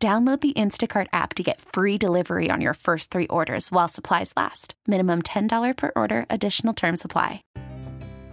Download 0.00 0.40
the 0.40 0.52
Instacart 0.52 1.08
app 1.12 1.34
to 1.34 1.42
get 1.42 1.60
free 1.60 1.98
delivery 1.98 2.52
on 2.52 2.60
your 2.60 2.74
first 2.74 3.10
three 3.10 3.26
orders 3.26 3.72
while 3.72 3.88
supplies 3.88 4.32
last. 4.36 4.74
Minimum 4.86 5.22
$10 5.22 5.76
per 5.76 5.90
order, 5.96 6.24
additional 6.30 6.72
term 6.72 6.96
supply. 6.96 7.42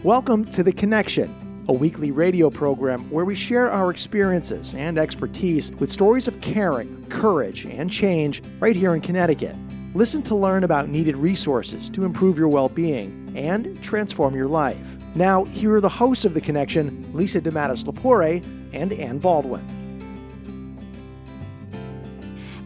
Welcome 0.04 0.46
to 0.46 0.62
The 0.62 0.72
Connection, 0.72 1.64
a 1.68 1.74
weekly 1.74 2.12
radio 2.12 2.52
program 2.52 3.10
where 3.10 3.26
we 3.26 3.34
share 3.34 3.72
our 3.72 3.90
experiences 3.90 4.76
and 4.76 5.00
expertise 5.00 5.72
with 5.80 5.92
stories 5.92 6.28
of 6.28 6.40
caring, 6.40 7.04
courage, 7.10 7.66
and 7.66 7.90
change 7.90 8.44
right 8.60 8.76
here 8.76 8.94
in 8.94 9.02
Connecticut. 9.02 9.56
Listen 9.96 10.22
to 10.22 10.36
learn 10.36 10.64
about 10.64 10.90
needed 10.90 11.18
resources 11.18 11.90
to 11.90 12.06
improve 12.06 12.38
your 12.38 12.48
well 12.48 12.70
being 12.70 13.34
and 13.36 13.82
transform 13.82 14.36
your 14.36 14.48
life. 14.48 14.98
Now, 15.16 15.46
here 15.46 15.74
are 15.74 15.82
the 15.82 15.90
hosts 15.90 16.26
of 16.26 16.36
The 16.36 16.42
Connection 16.42 17.12
Lisa 17.12 17.42
DeMattis 17.42 17.86
Lapore 17.86 18.46
and 18.72 18.94
Ann 18.94 19.18
Baldwin. 19.18 19.85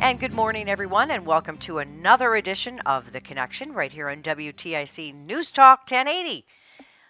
And 0.02 0.18
good 0.18 0.32
morning, 0.32 0.70
everyone, 0.70 1.12
and 1.12 1.26
welcome 1.26 1.58
to 1.58 1.80
another 1.80 2.34
edition 2.36 2.80
of 2.86 3.12
The 3.12 3.20
Connection 3.20 3.74
right 3.74 3.92
here 3.92 4.08
on 4.08 4.24
WTIC 4.24 5.14
News 5.14 5.52
Talk 5.52 5.80
1080. 5.82 6.46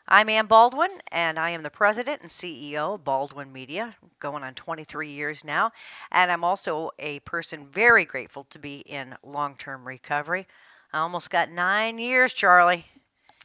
I'm 0.07 0.27
Ann 0.27 0.47
Baldwin, 0.47 0.89
and 1.11 1.37
I 1.37 1.51
am 1.51 1.61
the 1.61 1.69
president 1.69 2.21
and 2.21 2.31
CEO 2.31 2.95
of 2.95 3.03
Baldwin 3.03 3.53
Media, 3.53 3.95
going 4.19 4.43
on 4.43 4.55
23 4.55 5.07
years 5.07 5.43
now. 5.43 5.71
And 6.11 6.31
I'm 6.31 6.43
also 6.43 6.89
a 6.97 7.19
person 7.19 7.67
very 7.67 8.05
grateful 8.05 8.47
to 8.49 8.57
be 8.57 8.79
in 8.79 9.17
long 9.23 9.55
term 9.55 9.87
recovery. 9.87 10.47
I 10.91 10.97
almost 10.97 11.29
got 11.29 11.51
nine 11.51 11.99
years, 11.99 12.33
Charlie. 12.33 12.87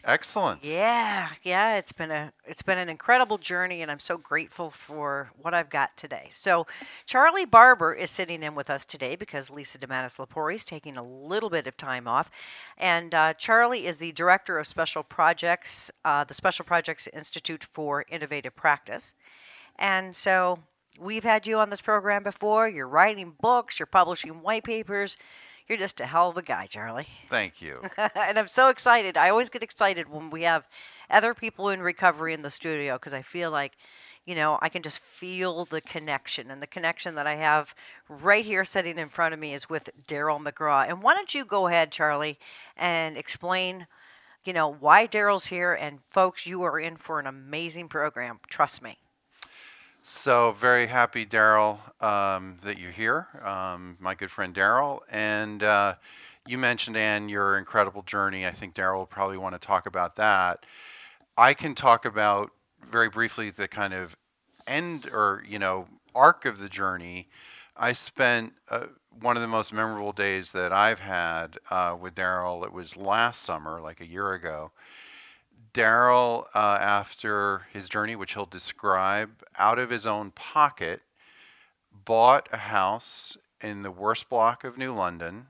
Excellent. 0.06 0.62
Yeah, 0.62 1.30
yeah, 1.42 1.76
it's 1.76 1.92
been 1.92 2.10
a 2.10 2.32
it's 2.44 2.60
been 2.60 2.76
an 2.76 2.90
incredible 2.90 3.38
journey 3.38 3.80
and 3.80 3.90
I'm 3.90 3.98
so 3.98 4.18
grateful 4.18 4.68
for 4.68 5.30
what 5.40 5.54
I've 5.54 5.70
got 5.70 5.96
today. 5.96 6.28
So, 6.30 6.66
Charlie 7.06 7.46
Barber 7.46 7.94
is 7.94 8.10
sitting 8.10 8.42
in 8.42 8.54
with 8.54 8.68
us 8.68 8.84
today 8.84 9.16
because 9.16 9.48
Lisa 9.48 9.78
DeMattis 9.78 10.18
Lapore 10.18 10.54
is 10.54 10.62
taking 10.62 10.98
a 10.98 11.02
little 11.02 11.48
bit 11.48 11.66
of 11.66 11.78
time 11.78 12.06
off. 12.06 12.30
And 12.76 13.14
uh, 13.14 13.32
Charlie 13.34 13.86
is 13.86 13.96
the 13.96 14.12
director 14.12 14.58
of 14.58 14.66
special 14.66 15.02
projects, 15.02 15.90
uh, 16.04 16.24
the 16.24 16.34
Special 16.34 16.66
Projects 16.66 17.06
Institute 17.06 17.64
for 17.64 18.04
Innovative 18.10 18.54
Practice. 18.54 19.14
And 19.76 20.14
so, 20.14 20.58
we've 21.00 21.24
had 21.24 21.46
you 21.46 21.58
on 21.58 21.70
this 21.70 21.80
program 21.80 22.22
before. 22.22 22.68
You're 22.68 22.88
writing 22.88 23.32
books, 23.40 23.78
you're 23.78 23.86
publishing 23.86 24.42
white 24.42 24.64
papers. 24.64 25.16
You're 25.68 25.78
just 25.78 26.00
a 26.00 26.06
hell 26.06 26.28
of 26.28 26.36
a 26.36 26.42
guy, 26.42 26.66
Charlie. 26.66 27.08
Thank 27.30 27.62
you. 27.62 27.80
and 27.96 28.38
I'm 28.38 28.48
so 28.48 28.68
excited. 28.68 29.16
I 29.16 29.30
always 29.30 29.48
get 29.48 29.62
excited 29.62 30.10
when 30.10 30.30
we 30.30 30.42
have 30.42 30.68
other 31.10 31.32
people 31.32 31.70
in 31.70 31.80
recovery 31.80 32.34
in 32.34 32.42
the 32.42 32.50
studio 32.50 32.96
because 32.96 33.14
I 33.14 33.22
feel 33.22 33.50
like, 33.50 33.72
you 34.26 34.34
know, 34.34 34.58
I 34.60 34.68
can 34.68 34.82
just 34.82 34.98
feel 34.98 35.64
the 35.64 35.80
connection. 35.80 36.50
And 36.50 36.60
the 36.60 36.66
connection 36.66 37.14
that 37.14 37.26
I 37.26 37.36
have 37.36 37.74
right 38.08 38.44
here 38.44 38.64
sitting 38.64 38.98
in 38.98 39.08
front 39.08 39.32
of 39.32 39.40
me 39.40 39.54
is 39.54 39.70
with 39.70 39.88
Daryl 40.06 40.42
McGraw. 40.42 40.86
And 40.86 41.02
why 41.02 41.14
don't 41.14 41.34
you 41.34 41.46
go 41.46 41.66
ahead, 41.66 41.90
Charlie, 41.90 42.38
and 42.76 43.16
explain, 43.16 43.86
you 44.44 44.52
know, 44.52 44.68
why 44.68 45.06
Daryl's 45.06 45.46
here? 45.46 45.72
And 45.72 46.00
folks, 46.10 46.46
you 46.46 46.62
are 46.62 46.78
in 46.78 46.96
for 46.96 47.18
an 47.18 47.26
amazing 47.26 47.88
program. 47.88 48.40
Trust 48.48 48.82
me. 48.82 48.98
So 50.06 50.52
very 50.52 50.86
happy, 50.86 51.24
Daryl, 51.24 51.78
um, 52.02 52.58
that 52.62 52.78
you're 52.78 52.90
here. 52.92 53.26
Um, 53.42 53.96
my 53.98 54.14
good 54.14 54.30
friend 54.30 54.54
Daryl, 54.54 55.00
and 55.10 55.62
uh, 55.62 55.94
you 56.46 56.58
mentioned 56.58 56.94
Ann 56.98 57.30
your 57.30 57.56
incredible 57.56 58.02
journey. 58.02 58.46
I 58.46 58.50
think 58.50 58.74
Daryl 58.74 58.96
will 58.98 59.06
probably 59.06 59.38
want 59.38 59.54
to 59.54 59.58
talk 59.66 59.86
about 59.86 60.16
that. 60.16 60.66
I 61.38 61.54
can 61.54 61.74
talk 61.74 62.04
about 62.04 62.50
very 62.86 63.08
briefly 63.08 63.48
the 63.48 63.66
kind 63.66 63.94
of 63.94 64.14
end 64.66 65.06
or 65.06 65.42
you 65.48 65.58
know 65.58 65.88
arc 66.14 66.44
of 66.44 66.58
the 66.58 66.68
journey. 66.68 67.28
I 67.74 67.94
spent 67.94 68.52
uh, 68.68 68.88
one 69.20 69.38
of 69.38 69.40
the 69.40 69.48
most 69.48 69.72
memorable 69.72 70.12
days 70.12 70.52
that 70.52 70.70
I've 70.70 71.00
had 71.00 71.58
uh, 71.70 71.96
with 71.98 72.14
Daryl. 72.14 72.62
It 72.66 72.74
was 72.74 72.94
last 72.94 73.42
summer, 73.42 73.80
like 73.80 74.02
a 74.02 74.06
year 74.06 74.34
ago 74.34 74.70
Daryl, 75.74 76.46
uh, 76.54 76.78
after 76.80 77.66
his 77.72 77.88
journey, 77.88 78.16
which 78.16 78.34
he'll 78.34 78.46
describe, 78.46 79.42
out 79.58 79.78
of 79.78 79.90
his 79.90 80.06
own 80.06 80.30
pocket, 80.30 81.02
bought 81.92 82.48
a 82.52 82.56
house 82.56 83.36
in 83.60 83.82
the 83.82 83.90
worst 83.90 84.28
block 84.28 84.64
of 84.64 84.78
New 84.78 84.94
London. 84.94 85.48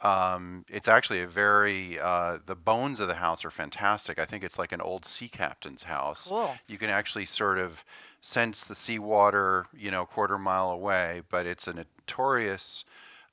Um, 0.00 0.64
it's 0.68 0.88
actually 0.88 1.20
a 1.20 1.26
very, 1.26 1.98
uh, 2.00 2.38
the 2.44 2.54
bones 2.54 3.00
of 3.00 3.08
the 3.08 3.14
house 3.14 3.44
are 3.44 3.50
fantastic. 3.50 4.18
I 4.18 4.24
think 4.24 4.42
it's 4.44 4.58
like 4.58 4.72
an 4.72 4.80
old 4.80 5.04
sea 5.04 5.28
captain's 5.28 5.84
house. 5.84 6.26
Cool. 6.28 6.56
You 6.66 6.78
can 6.78 6.90
actually 6.90 7.26
sort 7.26 7.58
of 7.58 7.84
sense 8.20 8.64
the 8.64 8.74
seawater, 8.74 9.66
you 9.76 9.90
know, 9.90 10.02
a 10.02 10.06
quarter 10.06 10.38
mile 10.38 10.70
away, 10.70 11.22
but 11.30 11.46
it's 11.46 11.66
a 11.66 11.74
notorious 11.74 12.84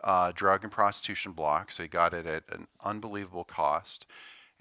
uh, 0.03 0.31
drug 0.33 0.63
and 0.63 0.72
prostitution 0.72 1.31
block. 1.31 1.72
So 1.72 1.83
he 1.83 1.89
got 1.89 2.13
it 2.13 2.25
at 2.25 2.43
an 2.49 2.67
unbelievable 2.83 3.45
cost 3.45 4.05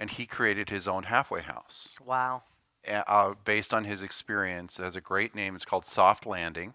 and 0.00 0.10
he 0.10 0.24
created 0.24 0.70
his 0.70 0.88
own 0.88 1.04
halfway 1.04 1.42
house. 1.42 1.90
Wow. 2.04 2.42
Uh, 2.88 3.34
based 3.44 3.74
on 3.74 3.84
his 3.84 4.00
experience, 4.00 4.78
it 4.78 4.82
has 4.82 4.96
a 4.96 5.00
great 5.00 5.34
name. 5.34 5.54
It's 5.54 5.66
called 5.66 5.84
Soft 5.84 6.24
Landing. 6.24 6.72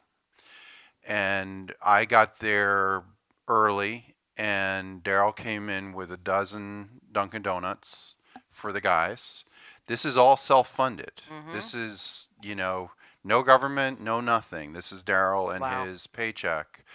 And 1.06 1.74
I 1.82 2.06
got 2.06 2.38
there 2.38 3.04
early, 3.48 4.16
and 4.38 5.04
Daryl 5.04 5.36
came 5.36 5.70
in 5.70 5.94
with 5.94 6.12
a 6.12 6.18
dozen 6.18 7.02
Dunkin' 7.12 7.42
Donuts 7.42 8.14
for 8.52 8.72
the 8.72 8.82
guys. 8.82 9.44
This 9.88 10.06
is 10.06 10.16
all 10.16 10.38
self 10.38 10.70
funded. 10.70 11.24
Mm-hmm. 11.32 11.54
This 11.54 11.74
is, 11.74 12.28
you 12.44 12.54
know, 12.54 12.92
no 13.24 13.42
government, 13.42 14.00
no 14.00 14.22
nothing. 14.22 14.74
This 14.74 14.92
is 14.92 15.04
Daryl 15.04 15.52
and 15.52 15.62
wow. 15.62 15.86
his 15.86 16.06
paycheck. 16.06 16.86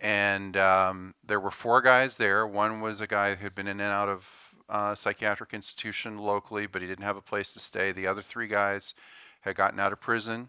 And 0.00 0.56
um, 0.56 1.14
there 1.22 1.40
were 1.40 1.50
four 1.50 1.82
guys 1.82 2.16
there. 2.16 2.46
One 2.46 2.80
was 2.80 3.02
a 3.02 3.06
guy 3.06 3.34
who 3.34 3.44
had 3.44 3.54
been 3.54 3.68
in 3.68 3.80
and 3.80 3.92
out 3.92 4.08
of 4.08 4.39
uh, 4.70 4.94
psychiatric 4.94 5.52
institution 5.52 6.16
locally, 6.16 6.66
but 6.66 6.80
he 6.80 6.88
didn't 6.88 7.04
have 7.04 7.16
a 7.16 7.22
place 7.22 7.52
to 7.52 7.60
stay. 7.60 7.92
The 7.92 8.06
other 8.06 8.22
three 8.22 8.46
guys 8.46 8.94
had 9.42 9.56
gotten 9.56 9.80
out 9.80 9.92
of 9.92 10.00
prison. 10.00 10.48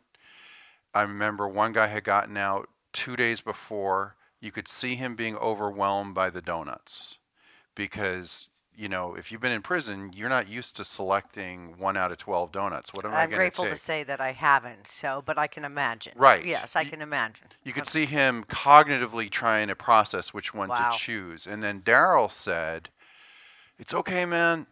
I 0.94 1.02
remember 1.02 1.48
one 1.48 1.74
guy 1.74 1.88
had 1.88 2.04
gotten 2.04 2.38
out 2.38 2.70
two 2.94 3.16
days 3.16 3.42
before. 3.42 4.16
You 4.40 4.52
could 4.52 4.68
see 4.68 4.96
him 4.96 5.16
being 5.16 5.36
overwhelmed 5.38 6.14
by 6.14 6.30
the 6.30 6.42
donuts 6.42 7.18
because 7.76 8.48
you 8.76 8.88
know, 8.90 9.16
if 9.16 9.32
you've 9.32 9.42
been 9.42 9.52
in 9.52 9.62
prison, 9.62 10.12
you're 10.16 10.30
not 10.30 10.48
used 10.48 10.76
to 10.78 10.86
selecting 10.86 11.78
one 11.78 11.98
out 11.98 12.12
of 12.12 12.18
12 12.18 12.52
donuts. 12.52 12.94
What 12.94 13.06
am 13.06 13.12
I'm 13.12 13.18
I 13.18 13.20
going 13.22 13.32
to 13.32 13.36
grateful 13.36 13.66
to 13.66 13.76
say 13.76 14.04
that 14.04 14.22
I 14.22 14.32
haven't, 14.32 14.88
so, 14.88 15.22
but 15.24 15.38
I 15.38 15.48
can 15.48 15.66
imagine. 15.66 16.14
Right. 16.16 16.44
Yes, 16.44 16.76
I 16.76 16.86
can 16.86 17.02
imagine. 17.02 17.48
You 17.64 17.74
could 17.74 17.86
see 17.86 18.06
him 18.06 18.46
cognitively 18.46 19.30
trying 19.30 19.68
to 19.68 19.76
process 19.76 20.34
which 20.34 20.54
one 20.54 20.70
wow. 20.70 20.90
to 20.90 20.98
choose. 20.98 21.46
And 21.46 21.62
then 21.62 21.82
Daryl 21.82 22.32
said, 22.32 22.90
it's 23.82 23.96
okay, 23.96 24.26
man. 24.26 24.68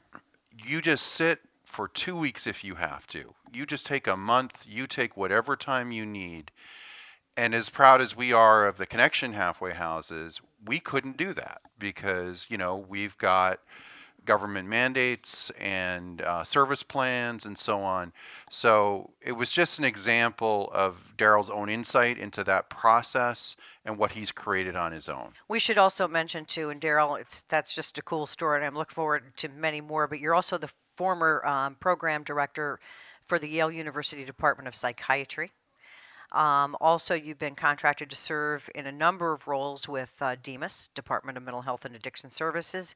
You 0.64 0.84
just 0.84 1.08
sit 1.08 1.40
for 1.66 1.88
two 1.88 2.16
weeks 2.16 2.46
if 2.46 2.64
you 2.64 2.76
have 2.76 3.08
to. 3.08 3.34
You 3.52 3.66
just 3.66 3.88
take 3.88 4.06
a 4.06 4.16
month, 4.16 4.66
you 4.70 4.86
take 4.86 5.18
whatever 5.18 5.56
time 5.56 5.92
you 5.92 6.06
need. 6.06 6.52
And 7.36 7.56
as 7.56 7.72
proud 7.72 8.02
as 8.02 8.16
we 8.16 8.32
are 8.32 8.68
of 8.68 8.78
the 8.78 8.86
connection 8.86 9.34
halfway 9.34 9.74
houses, 9.74 10.42
we 10.64 10.80
couldn't 10.80 11.18
do 11.18 11.34
that 11.34 11.62
because, 11.80 12.46
you 12.50 12.58
know, 12.58 12.78
we've 12.78 13.18
got 13.18 13.62
government 14.30 14.70
mandates 14.70 15.50
and 15.58 16.22
uh, 16.22 16.44
service 16.44 16.84
plans 16.84 17.46
and 17.46 17.58
so 17.58 17.80
on. 17.80 18.14
So 18.52 19.10
it 19.24 19.32
was 19.32 19.52
just 19.52 19.80
an 19.80 19.86
example 19.86 20.70
of 20.72 21.16
Daryl's 21.18 21.50
own 21.50 21.68
insight 21.68 22.20
into 22.20 22.44
that 22.44 22.70
process 22.70 23.56
and 23.84 23.98
what 23.98 24.12
he's 24.12 24.32
created 24.32 24.76
on 24.76 24.92
his 24.92 25.10
own. 25.10 25.30
We 25.48 25.58
should 25.58 25.80
also 25.80 26.08
mention 26.08 26.46
too, 26.46 26.70
and 26.70 26.80
Daryl, 26.80 27.20
it's 27.20 27.42
that's 27.50 27.74
just 27.74 27.98
a 27.98 28.04
cool 28.04 28.28
story, 28.28 28.58
and 28.58 28.66
I'm 28.68 28.76
looking 28.76 28.94
forward 28.94 29.36
to 29.38 29.50
many 29.50 29.82
more. 29.82 30.08
But 30.08 30.20
you're 30.20 30.36
also 30.36 30.60
the 30.60 30.70
former 30.96 31.44
um, 31.44 31.74
program 31.80 32.22
director 32.22 32.80
for 33.26 33.40
the 33.40 33.48
Yale 33.48 33.72
University 33.72 34.24
Department 34.24 34.68
of 34.68 34.76
Psychiatry. 34.76 35.54
Um, 36.32 36.78
also, 36.80 37.16
you've 37.16 37.40
been 37.40 37.56
contracted 37.56 38.12
to 38.12 38.16
serve 38.16 38.70
in 38.76 38.86
a 38.86 38.92
number 38.92 39.34
of 39.34 39.48
roles 39.48 39.90
with 39.90 40.14
uh, 40.22 40.36
DMHAS, 40.36 40.90
Department 40.94 41.36
of 41.36 41.44
Mental 41.44 41.64
Health 41.64 41.84
and 41.84 41.96
Addiction 41.96 42.30
Services. 42.30 42.94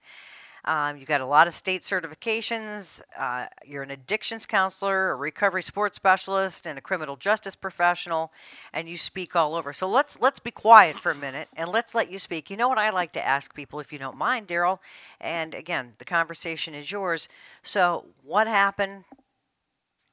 Um, 0.66 0.98
you 0.98 1.06
got 1.06 1.22
a 1.22 1.26
lot 1.26 1.48
of 1.48 1.54
state 1.54 1.82
certifications. 1.82 3.02
Uh, 3.18 3.48
you're 3.66 3.84
an 3.84 3.92
addictions 3.92 4.46
counselor, 4.46 5.12
a 5.12 5.16
recovery 5.16 5.62
support 5.62 5.94
specialist, 5.96 6.66
and 6.66 6.78
a 6.78 6.82
criminal 6.82 7.16
justice 7.16 7.56
professional, 7.56 8.32
and 8.72 8.88
you 8.88 8.98
speak 8.98 9.36
all 9.36 9.56
over. 9.56 9.74
So 9.74 9.90
let's 9.90 10.20
let's 10.20 10.40
be 10.40 10.52
quiet 10.52 10.98
for 10.98 11.12
a 11.12 11.16
minute 11.16 11.50
and 11.56 11.70
let's 11.70 11.94
let 11.94 12.12
you 12.12 12.18
speak. 12.20 12.50
You 12.50 12.58
know 12.58 12.70
what 12.70 12.78
I 12.78 12.90
like 12.90 13.12
to 13.14 13.26
ask 13.26 13.54
people, 13.54 13.80
if 13.80 13.92
you 13.92 14.00
don't 14.00 14.18
mind, 14.18 14.48
Daryl. 14.48 14.80
And 15.20 15.54
again, 15.54 15.94
the 15.98 16.06
conversation 16.06 16.74
is 16.74 16.92
yours. 16.92 17.28
So 17.62 18.06
what 18.24 18.48
happened, 18.48 19.04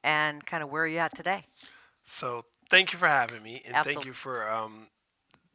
and 0.03 0.45
kind 0.45 0.63
of 0.63 0.69
where 0.69 0.83
are 0.83 0.87
you 0.87 0.97
at 0.99 1.15
today? 1.15 1.45
So 2.03 2.43
thank 2.69 2.93
you 2.93 2.99
for 2.99 3.07
having 3.07 3.41
me, 3.43 3.61
and 3.65 3.75
Absolutely. 3.75 3.93
thank 3.93 4.05
you 4.05 4.13
for 4.13 4.49
um, 4.49 4.87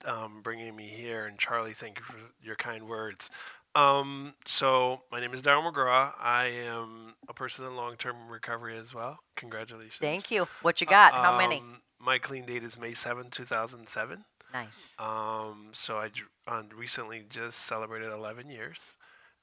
um, 0.06 0.40
bringing 0.42 0.74
me 0.76 0.84
here. 0.84 1.26
And 1.26 1.38
Charlie, 1.38 1.72
thank 1.72 1.98
you 1.98 2.04
for 2.04 2.16
your 2.42 2.56
kind 2.56 2.88
words. 2.88 3.30
Um, 3.76 4.34
so 4.46 5.02
my 5.12 5.20
name 5.20 5.34
is 5.34 5.42
Daryl 5.42 5.70
McGraw. 5.70 6.12
I 6.18 6.46
am 6.46 7.14
a 7.28 7.34
person 7.34 7.66
in 7.66 7.76
long-term 7.76 8.28
recovery 8.30 8.76
as 8.76 8.94
well. 8.94 9.18
Congratulations. 9.36 9.98
Thank 10.00 10.30
you. 10.30 10.48
What 10.62 10.80
you 10.80 10.86
got? 10.86 11.12
How 11.12 11.36
many? 11.36 11.58
Um, 11.58 11.82
my 12.00 12.18
clean 12.18 12.46
date 12.46 12.62
is 12.62 12.78
May 12.78 12.94
7, 12.94 13.28
2007. 13.30 14.24
Nice. 14.52 14.94
Um, 14.98 15.70
so 15.72 15.96
I 15.96 16.10
uh, 16.46 16.62
recently 16.74 17.24
just 17.28 17.58
celebrated 17.58 18.10
11 18.10 18.48
years 18.48 18.96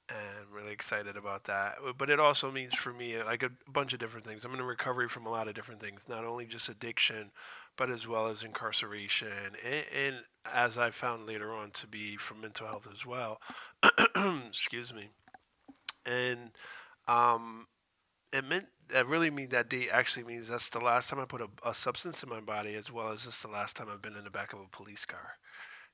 and 0.09 0.17
I'm 0.41 0.53
really 0.55 0.73
excited 0.73 1.15
about 1.15 1.43
that. 1.45 1.75
Uh, 1.85 1.93
But 1.95 2.09
it 2.09 2.19
also 2.19 2.51
means 2.51 2.75
for 2.75 2.91
me 2.91 3.21
like 3.21 3.43
a 3.43 3.51
bunch 3.71 3.93
of 3.93 3.99
different 3.99 4.25
things. 4.25 4.43
I'm 4.43 4.53
in 4.53 4.61
recovery 4.61 5.07
from 5.07 5.25
a 5.25 5.29
lot 5.29 5.47
of 5.47 5.53
different 5.53 5.81
things, 5.81 6.05
not 6.09 6.25
only 6.25 6.45
just 6.45 6.69
addiction, 6.69 7.31
but 7.77 7.89
as 7.89 8.07
well 8.07 8.27
as 8.27 8.43
incarceration, 8.43 9.27
and, 9.65 9.85
and 9.95 10.15
as 10.51 10.77
I 10.77 10.91
found 10.91 11.25
later 11.25 11.51
on 11.51 11.71
to 11.71 11.87
be 11.87 12.17
from 12.17 12.41
mental 12.41 12.67
health 12.67 12.87
as 12.91 13.05
well. 13.05 13.39
Excuse 14.47 14.93
me. 14.93 15.09
And 16.05 16.51
um, 17.07 17.67
it 18.31 18.43
meant 18.45 18.67
that 18.89 19.07
really 19.07 19.29
mean 19.29 19.49
that 19.49 19.69
date 19.69 19.89
actually 19.91 20.25
means 20.25 20.49
that's 20.49 20.69
the 20.69 20.79
last 20.79 21.09
time 21.09 21.19
I 21.19 21.25
put 21.25 21.41
a, 21.41 21.47
a 21.65 21.73
substance 21.73 22.23
in 22.23 22.29
my 22.29 22.41
body, 22.41 22.75
as 22.75 22.91
well 22.91 23.09
as 23.09 23.23
just 23.23 23.41
the 23.41 23.47
last 23.49 23.75
time 23.75 23.87
I've 23.91 24.01
been 24.01 24.17
in 24.17 24.23
the 24.25 24.29
back 24.29 24.53
of 24.53 24.59
a 24.59 24.67
police 24.71 25.05
car. 25.05 25.37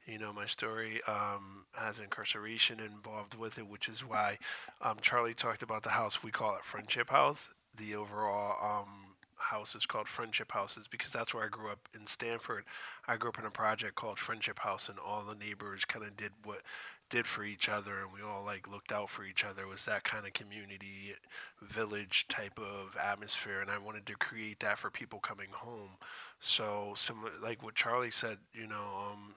You 0.05 0.17
know, 0.17 0.33
my 0.33 0.47
story 0.47 1.01
um, 1.07 1.65
has 1.73 1.99
incarceration 1.99 2.79
involved 2.79 3.35
with 3.35 3.59
it, 3.59 3.67
which 3.67 3.87
is 3.87 3.99
why 3.99 4.39
um, 4.81 4.97
Charlie 5.01 5.35
talked 5.35 5.61
about 5.61 5.83
the 5.83 5.89
house. 5.89 6.23
We 6.23 6.31
call 6.31 6.55
it 6.55 6.63
Friendship 6.63 7.09
House. 7.09 7.49
The 7.75 7.95
overall 7.95 8.81
um, 8.81 9.08
house 9.39 9.75
is 9.75 9.85
called 9.85 10.07
Friendship 10.07 10.51
Houses 10.51 10.87
because 10.87 11.11
that's 11.11 11.33
where 11.33 11.43
I 11.43 11.49
grew 11.49 11.69
up 11.69 11.87
in 11.93 12.07
Stamford. 12.07 12.65
I 13.07 13.17
grew 13.17 13.29
up 13.29 13.39
in 13.39 13.45
a 13.45 13.51
project 13.51 13.95
called 13.95 14.19
Friendship 14.19 14.59
House, 14.59 14.89
and 14.89 14.99
all 14.99 15.23
the 15.23 15.35
neighbors 15.35 15.85
kind 15.85 16.05
of 16.05 16.15
did 16.15 16.31
what 16.43 16.61
did 17.09 17.25
for 17.25 17.43
each 17.43 17.67
other, 17.67 17.99
and 18.01 18.13
we 18.13 18.21
all 18.21 18.43
like 18.45 18.69
looked 18.69 18.91
out 18.91 19.09
for 19.09 19.23
each 19.23 19.43
other. 19.43 19.63
It 19.63 19.69
was 19.69 19.85
that 19.85 20.03
kind 20.03 20.25
of 20.25 20.33
community, 20.33 21.15
village 21.61 22.27
type 22.27 22.59
of 22.59 22.95
atmosphere, 23.01 23.61
and 23.61 23.71
I 23.71 23.79
wanted 23.79 24.05
to 24.07 24.15
create 24.15 24.59
that 24.59 24.77
for 24.77 24.91
people 24.91 25.19
coming 25.19 25.49
home. 25.51 25.97
So, 26.39 26.93
similar 26.95 27.31
like 27.41 27.63
what 27.63 27.75
Charlie 27.75 28.11
said, 28.11 28.37
you 28.53 28.67
know, 28.67 29.11
um, 29.11 29.35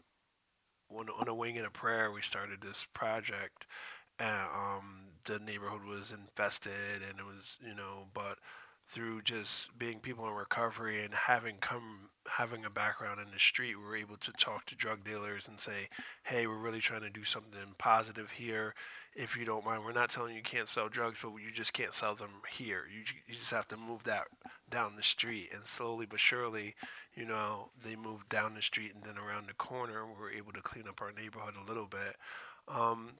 on, 0.90 1.08
on 1.08 1.28
a 1.28 1.34
wing 1.34 1.56
and 1.56 1.66
a 1.66 1.70
prayer, 1.70 2.12
we 2.12 2.20
started 2.22 2.60
this 2.60 2.86
project, 2.92 3.66
and 4.18 4.48
um, 4.54 5.06
the 5.24 5.38
neighborhood 5.38 5.84
was 5.88 6.12
infested, 6.12 7.02
and 7.08 7.18
it 7.18 7.24
was, 7.24 7.56
you 7.66 7.74
know, 7.74 8.08
but 8.12 8.38
through 8.92 9.22
just 9.22 9.76
being 9.78 10.00
people 10.00 10.28
in 10.28 10.34
recovery 10.34 11.02
and 11.02 11.14
having 11.14 11.56
come 11.56 12.10
having 12.28 12.64
a 12.64 12.70
background 12.70 13.18
in 13.20 13.32
the 13.32 13.38
street, 13.38 13.76
we 13.76 13.84
were 13.84 13.96
able 13.96 14.16
to 14.16 14.32
talk 14.32 14.66
to 14.66 14.76
drug 14.76 15.02
dealers 15.02 15.48
and 15.48 15.58
say, 15.58 15.88
"Hey, 16.24 16.46
we're 16.46 16.58
really 16.58 16.80
trying 16.80 17.00
to 17.00 17.10
do 17.10 17.24
something 17.24 17.74
positive 17.78 18.32
here. 18.32 18.74
If 19.14 19.36
you 19.36 19.44
don't 19.44 19.64
mind, 19.64 19.84
we're 19.84 19.92
not 19.92 20.10
telling 20.10 20.32
you 20.32 20.36
you 20.36 20.42
can't 20.42 20.68
sell 20.68 20.88
drugs, 20.88 21.18
but 21.22 21.34
you 21.36 21.50
just 21.50 21.72
can't 21.72 21.94
sell 21.94 22.14
them 22.14 22.42
here. 22.50 22.86
You 22.92 23.02
you 23.26 23.34
just 23.34 23.50
have 23.50 23.66
to 23.68 23.76
move 23.78 24.04
that 24.04 24.26
down 24.70 24.96
the 24.96 25.02
street." 25.02 25.50
And 25.54 25.64
slowly 25.64 26.04
but 26.06 26.20
surely, 26.20 26.74
you 27.14 27.24
know, 27.24 27.70
they 27.82 27.96
moved 27.96 28.28
down 28.28 28.54
the 28.54 28.62
street 28.62 28.94
and 28.94 29.04
then 29.04 29.16
around 29.16 29.48
the 29.48 29.54
corner, 29.54 30.06
we 30.06 30.20
were 30.20 30.30
able 30.30 30.52
to 30.52 30.60
clean 30.60 30.86
up 30.86 31.00
our 31.00 31.12
neighborhood 31.12 31.54
a 31.56 31.66
little 31.66 31.86
bit. 31.86 32.16
Um, 32.68 33.12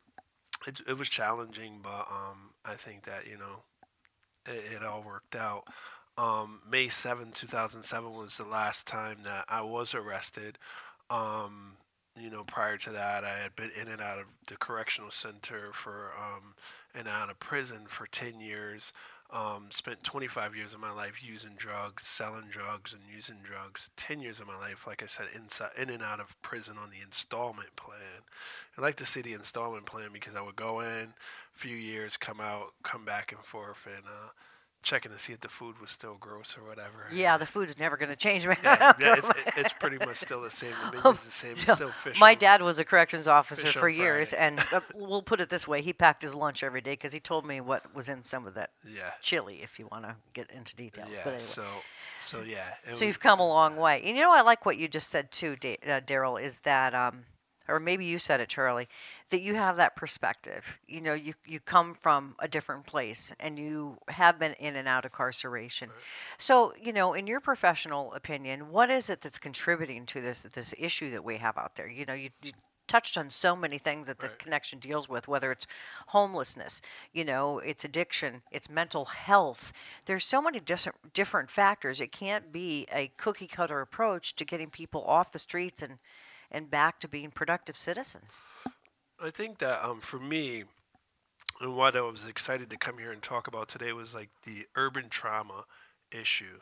it, 0.66 0.80
it 0.86 0.98
was 0.98 1.08
challenging, 1.08 1.80
but 1.82 2.06
um, 2.10 2.52
I 2.64 2.74
think 2.74 3.04
that 3.04 3.26
you 3.26 3.38
know 3.38 3.64
it, 4.46 4.76
it 4.76 4.84
all 4.84 5.02
worked 5.02 5.34
out. 5.36 5.64
Um, 6.18 6.60
May 6.68 6.88
7, 6.88 7.32
2007 7.32 8.12
was 8.12 8.36
the 8.36 8.44
last 8.44 8.86
time 8.86 9.18
that 9.24 9.44
I 9.48 9.62
was 9.62 9.94
arrested. 9.94 10.58
Um, 11.08 11.76
you 12.20 12.30
know, 12.30 12.44
prior 12.44 12.76
to 12.78 12.90
that, 12.90 13.24
I 13.24 13.38
had 13.38 13.56
been 13.56 13.70
in 13.80 13.88
and 13.88 14.02
out 14.02 14.18
of 14.18 14.26
the 14.46 14.56
correctional 14.56 15.10
center 15.10 15.72
for 15.72 16.12
um, 16.18 16.54
and 16.94 17.08
out 17.08 17.30
of 17.30 17.38
prison 17.38 17.86
for 17.86 18.06
10 18.06 18.40
years. 18.40 18.92
Um, 19.32 19.68
spent 19.70 20.04
25 20.04 20.54
years 20.54 20.74
of 20.74 20.80
my 20.80 20.92
life 20.92 21.22
using 21.26 21.52
drugs, 21.56 22.06
selling 22.06 22.48
drugs, 22.50 22.92
and 22.92 23.00
using 23.10 23.36
drugs. 23.42 23.88
10 23.96 24.20
years 24.20 24.40
of 24.40 24.46
my 24.46 24.58
life, 24.58 24.86
like 24.86 25.02
I 25.02 25.06
said, 25.06 25.28
inside, 25.34 25.70
in 25.78 25.88
and 25.88 26.02
out 26.02 26.20
of 26.20 26.40
prison 26.42 26.74
on 26.78 26.90
the 26.90 27.02
installment 27.02 27.74
plan. 27.74 28.26
I 28.76 28.82
like 28.82 28.96
to 28.96 29.06
see 29.06 29.22
the 29.22 29.32
installment 29.32 29.86
plan 29.86 30.10
because 30.12 30.36
I 30.36 30.42
would 30.42 30.56
go 30.56 30.80
in, 30.80 31.14
few 31.54 31.74
years, 31.74 32.18
come 32.18 32.40
out, 32.42 32.74
come 32.82 33.06
back 33.06 33.32
and 33.32 33.40
forth, 33.42 33.86
and 33.86 34.04
uh, 34.04 34.28
checking 34.82 35.12
to 35.12 35.18
see 35.18 35.32
if 35.32 35.40
the 35.40 35.48
food 35.48 35.80
was 35.80 35.90
still 35.90 36.16
gross 36.18 36.56
or 36.58 36.66
whatever. 36.68 37.06
Yeah, 37.12 37.36
the 37.36 37.46
food's 37.46 37.78
never 37.78 37.96
going 37.96 38.08
to 38.08 38.16
change, 38.16 38.46
man. 38.46 38.56
yeah, 38.62 38.92
yeah, 39.00 39.14
it's, 39.18 39.28
it's 39.56 39.72
pretty 39.74 39.98
much 39.98 40.16
still 40.18 40.40
the 40.40 40.50
same. 40.50 40.72
The 40.90 40.96
menu's 40.98 41.24
the 41.24 41.30
same. 41.30 41.52
It's 41.52 41.72
still 41.72 41.88
fish. 41.88 42.18
My 42.20 42.34
dad 42.34 42.62
was 42.62 42.78
a 42.78 42.84
corrections 42.84 43.26
officer 43.28 43.66
fish 43.66 43.76
for 43.76 43.88
on 43.88 43.94
years, 43.94 44.32
and 44.32 44.58
uh, 44.72 44.80
we'll 44.94 45.22
put 45.22 45.40
it 45.40 45.50
this 45.50 45.66
way: 45.68 45.82
he 45.82 45.92
packed 45.92 46.22
his 46.22 46.34
lunch 46.34 46.62
every 46.62 46.80
day 46.80 46.92
because 46.92 47.12
he 47.12 47.20
told 47.20 47.46
me 47.46 47.60
what 47.60 47.94
was 47.94 48.08
in 48.08 48.22
some 48.24 48.46
of 48.46 48.54
that 48.54 48.70
Yeah. 48.86 49.12
chili. 49.20 49.60
If 49.62 49.78
you 49.78 49.88
want 49.90 50.04
to 50.04 50.16
get 50.34 50.50
into 50.50 50.74
details, 50.76 51.08
Yeah. 51.12 51.20
anyway. 51.22 51.38
So, 51.38 51.64
so 52.18 52.42
yeah. 52.42 52.74
So 52.84 52.90
was- 52.90 53.02
you've 53.02 53.20
come 53.20 53.40
a 53.40 53.46
long 53.48 53.76
way. 53.76 54.02
And 54.04 54.16
you 54.16 54.22
know, 54.22 54.32
I 54.32 54.42
like 54.42 54.66
what 54.66 54.76
you 54.78 54.88
just 54.88 55.10
said 55.10 55.30
too, 55.30 55.56
Da- 55.56 55.78
uh, 55.86 56.00
Daryl, 56.00 56.42
is 56.42 56.60
that, 56.60 56.94
um, 56.94 57.24
or 57.72 57.80
maybe 57.80 58.04
you 58.04 58.18
said 58.18 58.40
it, 58.40 58.48
Charlie, 58.48 58.88
that 59.30 59.40
you 59.40 59.54
have 59.54 59.76
that 59.76 59.96
perspective. 59.96 60.78
You 60.86 61.00
know, 61.00 61.14
you, 61.14 61.34
you 61.46 61.58
come 61.60 61.94
from 61.94 62.36
a 62.38 62.48
different 62.48 62.84
place 62.86 63.32
and 63.40 63.58
you 63.58 63.98
have 64.08 64.38
been 64.38 64.52
in 64.54 64.76
and 64.76 64.86
out 64.86 65.04
of 65.04 65.12
incarceration. 65.12 65.90
So, 66.38 66.74
you 66.80 66.92
know, 66.92 67.14
in 67.14 67.26
your 67.26 67.40
professional 67.40 68.12
opinion, 68.14 68.70
what 68.70 68.90
is 68.90 69.08
it 69.10 69.20
that's 69.22 69.38
contributing 69.38 70.06
to 70.06 70.20
this 70.20 70.42
this 70.42 70.74
issue 70.78 71.10
that 71.10 71.24
we 71.24 71.38
have 71.38 71.56
out 71.56 71.76
there? 71.76 71.88
You 71.88 72.04
know, 72.04 72.14
you, 72.14 72.30
you 72.42 72.52
touched 72.88 73.16
on 73.16 73.30
so 73.30 73.56
many 73.56 73.78
things 73.78 74.06
that 74.08 74.18
the 74.18 74.26
Right. 74.28 74.38
connection 74.38 74.78
deals 74.78 75.08
with, 75.08 75.26
whether 75.28 75.50
it's 75.50 75.66
homelessness, 76.08 76.82
you 77.12 77.24
know, 77.24 77.58
it's 77.58 77.84
addiction, 77.84 78.42
it's 78.50 78.68
mental 78.68 79.06
health. 79.06 79.72
There's 80.04 80.24
so 80.24 80.42
many 80.42 80.60
different 80.60 81.14
different 81.14 81.50
factors. 81.50 82.00
It 82.00 82.12
can't 82.12 82.52
be 82.52 82.86
a 82.92 83.10
cookie 83.16 83.46
cutter 83.46 83.80
approach 83.80 84.36
to 84.36 84.44
getting 84.44 84.70
people 84.70 85.02
off 85.04 85.32
the 85.32 85.38
streets 85.38 85.82
and 85.82 85.98
and 86.52 86.70
back 86.70 87.00
to 87.00 87.08
being 87.08 87.30
productive 87.30 87.76
citizens. 87.76 88.40
I 89.20 89.30
think 89.30 89.58
that 89.58 89.84
um, 89.84 90.00
for 90.00 90.20
me, 90.20 90.64
and 91.60 91.76
what 91.76 91.96
I 91.96 92.00
was 92.02 92.28
excited 92.28 92.70
to 92.70 92.76
come 92.76 92.98
here 92.98 93.10
and 93.10 93.22
talk 93.22 93.46
about 93.46 93.68
today 93.68 93.92
was 93.92 94.14
like 94.14 94.30
the 94.44 94.66
urban 94.76 95.08
trauma 95.08 95.64
issue. 96.10 96.60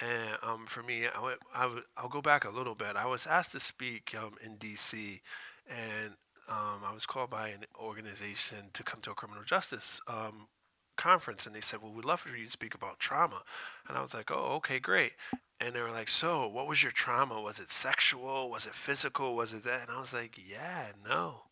And 0.00 0.38
um, 0.42 0.66
for 0.66 0.82
me, 0.82 1.06
I'll 1.54 2.08
go 2.08 2.20
back 2.20 2.44
a 2.44 2.50
little 2.50 2.74
bit. 2.74 2.96
I 2.96 3.06
was 3.06 3.26
asked 3.26 3.52
to 3.52 3.60
speak 3.60 4.14
um, 4.20 4.34
in 4.44 4.56
D.C. 4.56 5.20
and 5.68 6.14
um, 6.48 6.82
I 6.84 6.92
was 6.92 7.06
called 7.06 7.30
by 7.30 7.48
an 7.48 7.64
organization 7.78 8.70
to 8.72 8.82
come 8.82 9.00
to 9.02 9.12
a 9.12 9.14
criminal 9.14 9.44
justice 9.44 10.00
um, 10.08 10.48
conference, 10.96 11.46
and 11.46 11.54
they 11.54 11.60
said, 11.60 11.82
"Well, 11.82 11.92
we'd 11.92 12.04
love 12.04 12.20
for 12.20 12.36
you 12.36 12.46
to 12.46 12.50
speak 12.50 12.74
about 12.74 12.98
trauma." 12.98 13.42
And 13.88 13.96
I 13.96 14.02
was 14.02 14.14
like, 14.14 14.30
"Oh, 14.30 14.56
okay, 14.56 14.78
great." 14.78 15.12
And 15.60 15.74
they 15.74 15.80
were 15.80 15.90
like, 15.90 16.08
"So, 16.08 16.46
what 16.48 16.66
was 16.66 16.82
your 16.82 16.92
trauma? 16.92 17.40
Was 17.40 17.58
it 17.58 17.70
sexual? 17.70 18.50
Was 18.50 18.66
it 18.66 18.74
physical? 18.74 19.36
Was 19.36 19.52
it 19.52 19.64
that?" 19.64 19.88
And 19.88 19.96
I 19.96 20.00
was 20.00 20.12
like, 20.12 20.38
"Yeah, 20.38 20.92
no." 21.06 21.42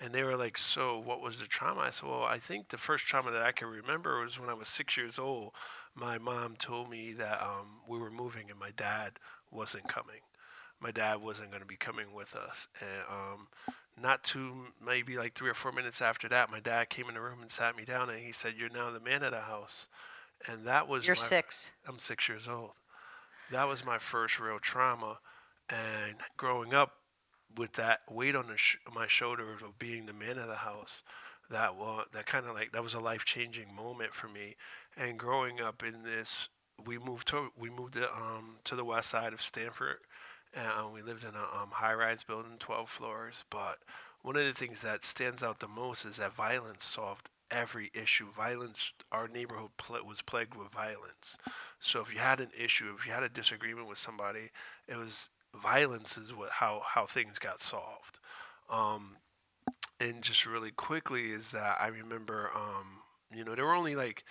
And 0.00 0.12
they 0.12 0.24
were 0.24 0.36
like, 0.36 0.58
So, 0.58 0.98
what 0.98 1.20
was 1.20 1.38
the 1.38 1.46
trauma? 1.46 1.82
I 1.82 1.90
said, 1.90 2.08
Well, 2.08 2.24
I 2.24 2.38
think 2.38 2.68
the 2.68 2.78
first 2.78 3.06
trauma 3.06 3.30
that 3.30 3.42
I 3.42 3.52
can 3.52 3.68
remember 3.68 4.20
was 4.20 4.38
when 4.38 4.50
I 4.50 4.54
was 4.54 4.68
six 4.68 4.96
years 4.96 5.18
old. 5.18 5.52
My 5.94 6.18
mom 6.18 6.56
told 6.56 6.90
me 6.90 7.12
that 7.12 7.40
um, 7.40 7.80
we 7.88 7.98
were 7.98 8.10
moving 8.10 8.50
and 8.50 8.58
my 8.58 8.70
dad 8.76 9.12
wasn't 9.50 9.88
coming. 9.88 10.20
My 10.84 10.90
dad 10.90 11.22
wasn't 11.22 11.48
going 11.48 11.62
to 11.62 11.66
be 11.66 11.76
coming 11.76 12.12
with 12.14 12.36
us. 12.36 12.68
And 12.78 13.04
um, 13.10 13.48
not 14.00 14.22
too, 14.22 14.52
maybe 14.84 15.16
like 15.16 15.32
three 15.32 15.48
or 15.48 15.54
four 15.54 15.72
minutes 15.72 16.02
after 16.02 16.28
that, 16.28 16.50
my 16.50 16.60
dad 16.60 16.90
came 16.90 17.08
in 17.08 17.14
the 17.14 17.22
room 17.22 17.38
and 17.40 17.50
sat 17.50 17.74
me 17.74 17.86
down 17.86 18.10
and 18.10 18.18
he 18.18 18.32
said, 18.32 18.52
You're 18.58 18.68
now 18.68 18.90
the 18.90 19.00
man 19.00 19.22
of 19.22 19.30
the 19.30 19.40
house. 19.40 19.88
And 20.46 20.66
that 20.66 20.86
was 20.86 21.06
You're 21.06 21.16
my- 21.16 21.22
six. 21.22 21.72
I'm 21.88 21.98
six 21.98 22.28
years 22.28 22.46
old. 22.46 22.72
That 23.50 23.66
was 23.66 23.82
my 23.82 23.96
first 23.96 24.38
real 24.38 24.58
trauma. 24.58 25.20
And 25.70 26.16
growing 26.36 26.74
up 26.74 26.92
with 27.56 27.72
that 27.74 28.00
weight 28.10 28.36
on 28.36 28.48
the 28.48 28.58
sh- 28.58 28.76
my 28.94 29.06
shoulders 29.06 29.62
of 29.64 29.78
being 29.78 30.04
the 30.04 30.12
man 30.12 30.36
of 30.36 30.48
the 30.48 30.56
house, 30.56 31.02
that 31.50 31.76
was 31.76 32.08
that 32.12 32.26
kind 32.26 32.44
of 32.44 32.54
like 32.54 32.72
that 32.72 32.82
was 32.82 32.92
a 32.92 33.00
life 33.00 33.24
changing 33.24 33.74
moment 33.74 34.12
for 34.12 34.28
me. 34.28 34.56
And 34.98 35.18
growing 35.18 35.62
up 35.62 35.82
in 35.82 36.02
this, 36.02 36.50
we 36.84 36.98
moved 36.98 37.28
to 37.28 37.50
we 37.56 37.70
moved 37.70 37.94
to, 37.94 38.12
um, 38.14 38.58
to 38.64 38.74
the 38.76 38.84
west 38.84 39.08
side 39.08 39.32
of 39.32 39.40
Stamford, 39.40 39.98
and 40.56 40.66
um, 40.66 40.92
we 40.92 41.02
lived 41.02 41.24
in 41.24 41.34
a 41.34 41.62
um, 41.62 41.70
high-rise 41.72 42.24
building, 42.24 42.56
12 42.58 42.88
floors. 42.88 43.44
But 43.50 43.78
one 44.22 44.36
of 44.36 44.44
the 44.44 44.52
things 44.52 44.80
that 44.82 45.04
stands 45.04 45.42
out 45.42 45.60
the 45.60 45.68
most 45.68 46.04
is 46.04 46.16
that 46.16 46.34
violence 46.34 46.84
solved 46.84 47.28
every 47.50 47.90
issue. 47.94 48.26
Violence, 48.32 48.92
our 49.12 49.28
neighborhood 49.28 49.70
pl- 49.76 50.04
was 50.06 50.22
plagued 50.22 50.54
with 50.54 50.72
violence. 50.72 51.36
So 51.78 52.00
if 52.00 52.12
you 52.12 52.20
had 52.20 52.40
an 52.40 52.50
issue, 52.58 52.94
if 52.98 53.06
you 53.06 53.12
had 53.12 53.22
a 53.22 53.28
disagreement 53.28 53.88
with 53.88 53.98
somebody, 53.98 54.50
it 54.88 54.96
was 54.96 55.30
violence 55.54 56.16
is 56.16 56.34
what 56.34 56.50
how 56.50 56.82
how 56.84 57.06
things 57.06 57.38
got 57.38 57.60
solved. 57.60 58.18
Um, 58.68 59.18
and 60.00 60.22
just 60.22 60.46
really 60.46 60.70
quickly 60.70 61.30
is 61.30 61.52
that 61.52 61.78
I 61.80 61.88
remember, 61.88 62.50
um, 62.54 63.02
you 63.34 63.44
know, 63.44 63.54
there 63.54 63.64
were 63.64 63.74
only 63.74 63.94
like 63.94 64.24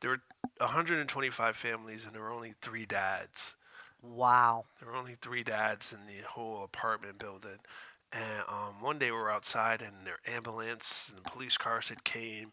there 0.00 0.10
were 0.10 0.22
125 0.58 1.56
families 1.56 2.04
and 2.04 2.14
there 2.14 2.22
were 2.22 2.32
only 2.32 2.54
three 2.60 2.86
dads. 2.86 3.54
Wow. 4.02 4.66
There 4.80 4.88
were 4.88 4.96
only 4.96 5.16
three 5.20 5.42
dads 5.44 5.92
in 5.92 6.06
the 6.06 6.26
whole 6.26 6.64
apartment 6.64 7.18
building. 7.18 7.58
And 8.12 8.42
um, 8.48 8.82
one 8.82 8.98
day 8.98 9.10
we 9.10 9.16
were 9.16 9.30
outside 9.30 9.80
and 9.80 10.06
their 10.06 10.18
ambulance 10.26 11.10
and 11.14 11.24
police 11.24 11.56
cars 11.56 11.88
had 11.88 12.04
came 12.04 12.52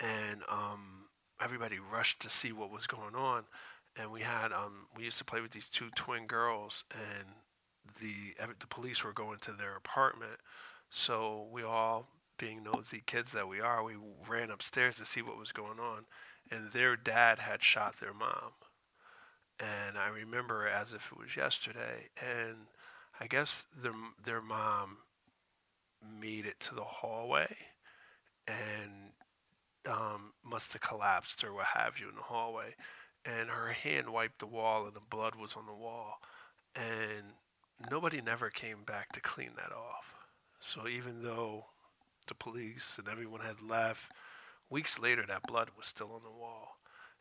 and 0.00 0.42
um, 0.50 1.06
everybody 1.42 1.78
rushed 1.78 2.20
to 2.22 2.30
see 2.30 2.52
what 2.52 2.70
was 2.70 2.86
going 2.86 3.14
on. 3.14 3.44
And 3.98 4.10
we 4.12 4.20
had 4.20 4.52
um, 4.52 4.86
we 4.96 5.04
used 5.04 5.18
to 5.18 5.24
play 5.24 5.40
with 5.40 5.52
these 5.52 5.68
two 5.68 5.90
twin 5.94 6.26
girls 6.26 6.84
and 6.92 7.28
the 8.00 8.34
the 8.60 8.66
police 8.66 9.02
were 9.04 9.12
going 9.12 9.38
to 9.40 9.52
their 9.52 9.76
apartment. 9.76 10.38
So 10.90 11.48
we 11.52 11.62
all, 11.62 12.08
being 12.38 12.62
nosy 12.64 13.02
kids 13.06 13.32
that 13.32 13.48
we 13.48 13.60
are, 13.60 13.82
we 13.82 13.94
ran 14.28 14.50
upstairs 14.50 14.96
to 14.96 15.06
see 15.06 15.22
what 15.22 15.38
was 15.38 15.52
going 15.52 15.78
on. 15.78 16.06
And 16.50 16.72
their 16.72 16.96
dad 16.96 17.38
had 17.40 17.62
shot 17.62 18.00
their 18.00 18.14
mom. 18.14 18.52
And 19.60 19.98
I 19.98 20.08
remember 20.08 20.66
as 20.66 20.92
if 20.92 21.12
it 21.12 21.18
was 21.18 21.36
yesterday. 21.36 22.08
And 22.20 22.56
I 23.20 23.26
guess 23.26 23.66
their 23.82 23.92
their 24.24 24.40
mom 24.40 24.98
made 26.18 26.46
it 26.46 26.58
to 26.60 26.74
the 26.74 26.82
hallway 26.82 27.54
and 28.48 29.12
um, 29.86 30.32
must 30.44 30.72
have 30.72 30.82
collapsed 30.82 31.44
or 31.44 31.52
what 31.52 31.66
have 31.66 31.98
you 31.98 32.08
in 32.08 32.16
the 32.16 32.22
hallway. 32.22 32.74
And 33.24 33.50
her 33.50 33.68
hand 33.68 34.10
wiped 34.10 34.38
the 34.38 34.46
wall, 34.46 34.86
and 34.86 34.94
the 34.94 35.00
blood 35.00 35.34
was 35.34 35.54
on 35.54 35.66
the 35.66 35.74
wall. 35.74 36.20
And 36.74 37.34
nobody 37.90 38.22
never 38.22 38.48
came 38.48 38.82
back 38.86 39.12
to 39.12 39.20
clean 39.20 39.50
that 39.56 39.72
off. 39.72 40.14
So 40.58 40.88
even 40.88 41.22
though 41.22 41.66
the 42.28 42.34
police 42.34 42.96
and 42.98 43.08
everyone 43.08 43.40
had 43.40 43.60
left, 43.60 44.10
weeks 44.70 44.98
later 44.98 45.24
that 45.28 45.46
blood 45.46 45.70
was 45.76 45.86
still 45.86 46.12
on 46.12 46.22
the 46.22 46.30
wall. 46.30 46.76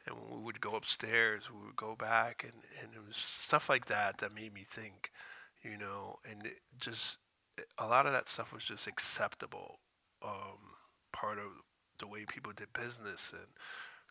And 0.10 0.18
when 0.18 0.40
we 0.40 0.44
would 0.46 0.60
go 0.60 0.76
upstairs, 0.76 1.44
we 1.52 1.66
would 1.66 1.76
go 1.76 1.96
back, 1.96 2.44
and, 2.44 2.64
and 2.82 2.94
it 2.96 3.08
was 3.08 3.18
stuff 3.18 3.70
like 3.70 3.86
that 3.86 4.18
that 4.18 4.36
made 4.36 4.54
me 4.54 4.66
think 4.70 5.12
you 5.64 5.78
know, 5.78 6.18
and 6.30 6.46
it 6.46 6.60
just 6.80 7.18
a 7.78 7.88
lot 7.88 8.06
of 8.06 8.14
that 8.14 8.30
stuff 8.30 8.54
was 8.54 8.64
just 8.64 8.88
acceptable, 8.88 9.80
um, 10.24 10.76
part 11.12 11.38
of 11.38 11.46
the 12.00 12.08
way 12.08 12.26
people 12.26 12.54
did 12.56 12.72
business. 12.74 13.34
And 13.34 13.48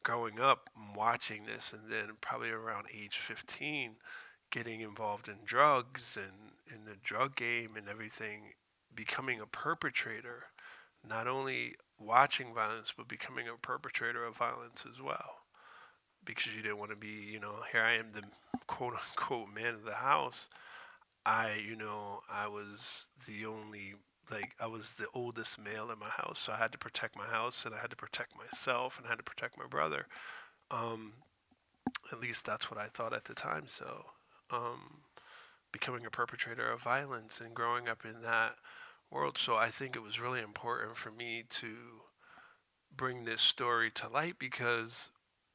growing 0.02 0.40
up, 0.40 0.68
watching 0.94 1.46
this, 1.46 1.72
and 1.72 1.90
then 1.90 2.16
probably 2.20 2.50
around 2.50 2.86
age 2.94 3.16
15, 3.16 3.96
getting 4.50 4.80
involved 4.80 5.28
in 5.28 5.38
drugs 5.44 6.18
and 6.18 6.52
in 6.74 6.84
the 6.84 6.96
drug 7.02 7.36
game 7.36 7.74
and 7.76 7.88
everything, 7.88 8.52
becoming 8.94 9.40
a 9.40 9.46
perpetrator, 9.46 10.44
not 11.06 11.26
only 11.26 11.74
watching 11.98 12.54
violence, 12.54 12.92
but 12.96 13.08
becoming 13.08 13.46
a 13.48 13.56
perpetrator 13.56 14.24
of 14.24 14.36
violence 14.36 14.84
as 14.90 15.00
well. 15.00 15.37
Because 16.28 16.54
you 16.54 16.62
didn't 16.62 16.78
want 16.78 16.90
to 16.90 16.96
be, 16.96 17.08
you 17.08 17.40
know, 17.40 17.56
here 17.72 17.82
I 17.82 17.94
am, 17.94 18.12
the 18.12 18.22
quote 18.66 18.94
unquote 18.94 19.48
man 19.52 19.74
of 19.74 19.84
the 19.84 19.94
house 19.94 20.48
I, 21.28 21.60
you 21.62 21.76
know, 21.76 22.22
I 22.32 22.48
was 22.48 23.06
the 23.26 23.44
only 23.44 23.96
like 24.30 24.52
I 24.58 24.66
was 24.66 24.92
the 24.92 25.08
oldest 25.12 25.62
male 25.62 25.90
in 25.90 25.98
my 25.98 26.08
house, 26.08 26.38
so 26.38 26.54
I 26.54 26.56
had 26.56 26.72
to 26.72 26.78
protect 26.78 27.18
my 27.18 27.26
house 27.26 27.66
and 27.66 27.74
I 27.74 27.78
had 27.78 27.90
to 27.90 27.96
protect 27.96 28.32
myself 28.34 28.96
and 28.96 29.06
I 29.06 29.10
had 29.10 29.18
to 29.18 29.24
protect 29.24 29.58
my 29.58 29.66
brother. 29.66 30.06
Um, 30.70 31.12
at 32.10 32.20
least 32.20 32.46
that's 32.46 32.70
what 32.70 32.80
I 32.80 32.86
thought 32.86 33.12
at 33.12 33.24
the 33.24 33.34
time. 33.34 33.64
So, 33.66 34.06
um, 34.50 35.02
becoming 35.70 36.06
a 36.06 36.10
perpetrator 36.10 36.70
of 36.70 36.80
violence 36.80 37.42
and 37.42 37.54
growing 37.54 37.88
up 37.88 38.06
in 38.06 38.22
that 38.22 38.54
world, 39.10 39.36
so 39.36 39.56
I 39.56 39.68
think 39.68 39.96
it 39.96 40.02
was 40.02 40.20
really 40.20 40.40
important 40.40 40.96
for 40.96 41.10
me 41.10 41.44
to 41.50 41.74
bring 42.94 43.26
this 43.26 43.42
story 43.42 43.90
to 43.90 44.08
light 44.08 44.38
because 44.38 45.10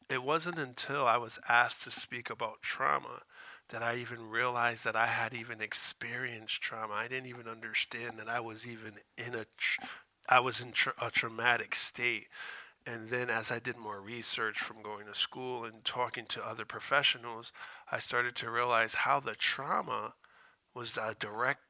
it 0.10 0.24
wasn't 0.24 0.60
until 0.60 1.08
I 1.08 1.18
was 1.18 1.40
asked 1.48 1.84
to 1.84 1.92
speak 1.92 2.30
about 2.30 2.62
trauma 2.62 3.22
that 3.70 3.82
I 3.82 3.96
even 3.96 4.30
realized 4.30 4.84
that 4.86 4.96
I 4.96 5.08
had 5.08 5.34
even 5.34 5.62
experienced 5.62 6.62
trauma. 6.62 6.94
I 6.94 7.08
didn't 7.08 7.30
even 7.30 7.48
understand 7.48 8.18
that 8.18 8.30
I 8.30 8.40
was 8.40 8.68
even 8.68 8.94
in 9.18 9.36
a, 9.36 9.46
I 10.30 10.40
was 10.40 10.62
in 10.62 10.72
tra- 10.72 10.94
a 11.02 11.10
traumatic 11.10 11.76
state. 11.76 12.28
And 12.86 13.10
then 13.10 13.30
as 13.30 13.52
I 13.52 13.60
did 13.60 13.78
more 13.78 14.02
research 14.02 14.60
from 14.60 14.82
going 14.82 15.06
to 15.08 15.16
school 15.16 15.64
and 15.64 15.84
talking 15.86 16.26
to 16.28 16.46
other 16.46 16.66
professionals, 16.66 17.54
I 17.92 18.00
started 18.00 18.36
to 18.38 18.52
realize 18.52 18.94
how 18.94 19.20
the 19.22 19.36
trauma 19.36 20.16
was 20.76 20.98
a 20.98 21.16
direct 21.18 21.62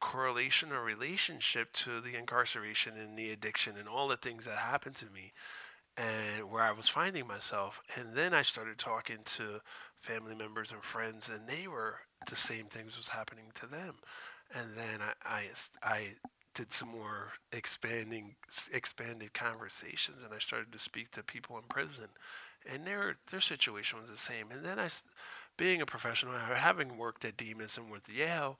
correlation 0.00 0.72
or 0.72 0.82
relationship 0.82 1.72
to 1.72 2.00
the 2.00 2.14
incarceration 2.16 2.94
and 2.96 3.18
the 3.18 3.30
addiction 3.30 3.74
and 3.78 3.88
all 3.88 4.08
the 4.08 4.16
things 4.16 4.44
that 4.44 4.58
happened 4.58 4.96
to 4.96 5.06
me 5.06 5.32
and 5.98 6.50
where 6.50 6.62
I 6.62 6.72
was 6.72 6.88
finding 6.88 7.26
myself. 7.26 7.80
And 7.96 8.14
then 8.14 8.32
I 8.32 8.42
started 8.42 8.78
talking 8.78 9.18
to 9.24 9.60
family 10.00 10.34
members 10.34 10.72
and 10.72 10.82
friends, 10.82 11.28
and 11.28 11.48
they 11.48 11.66
were 11.66 11.96
the 12.28 12.36
same 12.36 12.66
things 12.66 12.96
was 12.96 13.08
happening 13.08 13.46
to 13.56 13.66
them. 13.66 13.96
And 14.54 14.76
then 14.76 15.00
I, 15.00 15.12
I, 15.24 15.44
I 15.82 16.06
did 16.54 16.72
some 16.72 16.88
more 16.88 17.32
expanding, 17.52 18.36
expanded 18.72 19.34
conversations, 19.34 20.18
and 20.24 20.32
I 20.32 20.38
started 20.38 20.72
to 20.72 20.78
speak 20.78 21.10
to 21.12 21.22
people 21.22 21.56
in 21.56 21.64
prison, 21.68 22.08
and 22.70 22.86
their 22.86 23.16
their 23.30 23.40
situation 23.40 23.98
was 24.00 24.10
the 24.10 24.16
same. 24.16 24.50
And 24.50 24.64
then 24.64 24.78
I, 24.78 24.88
being 25.56 25.82
a 25.82 25.86
professional, 25.86 26.32
having 26.32 26.96
worked 26.96 27.24
at 27.24 27.36
DMHAS 27.36 27.76
and 27.76 27.90
with 27.90 28.08
Yale, 28.08 28.58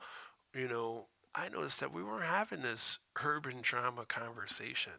you 0.54 0.68
know, 0.68 1.06
I 1.34 1.48
noticed 1.48 1.80
that 1.80 1.92
we 1.92 2.02
weren't 2.02 2.24
having 2.24 2.62
this 2.62 2.98
urban 3.22 3.62
trauma 3.62 4.04
conversation. 4.04 4.92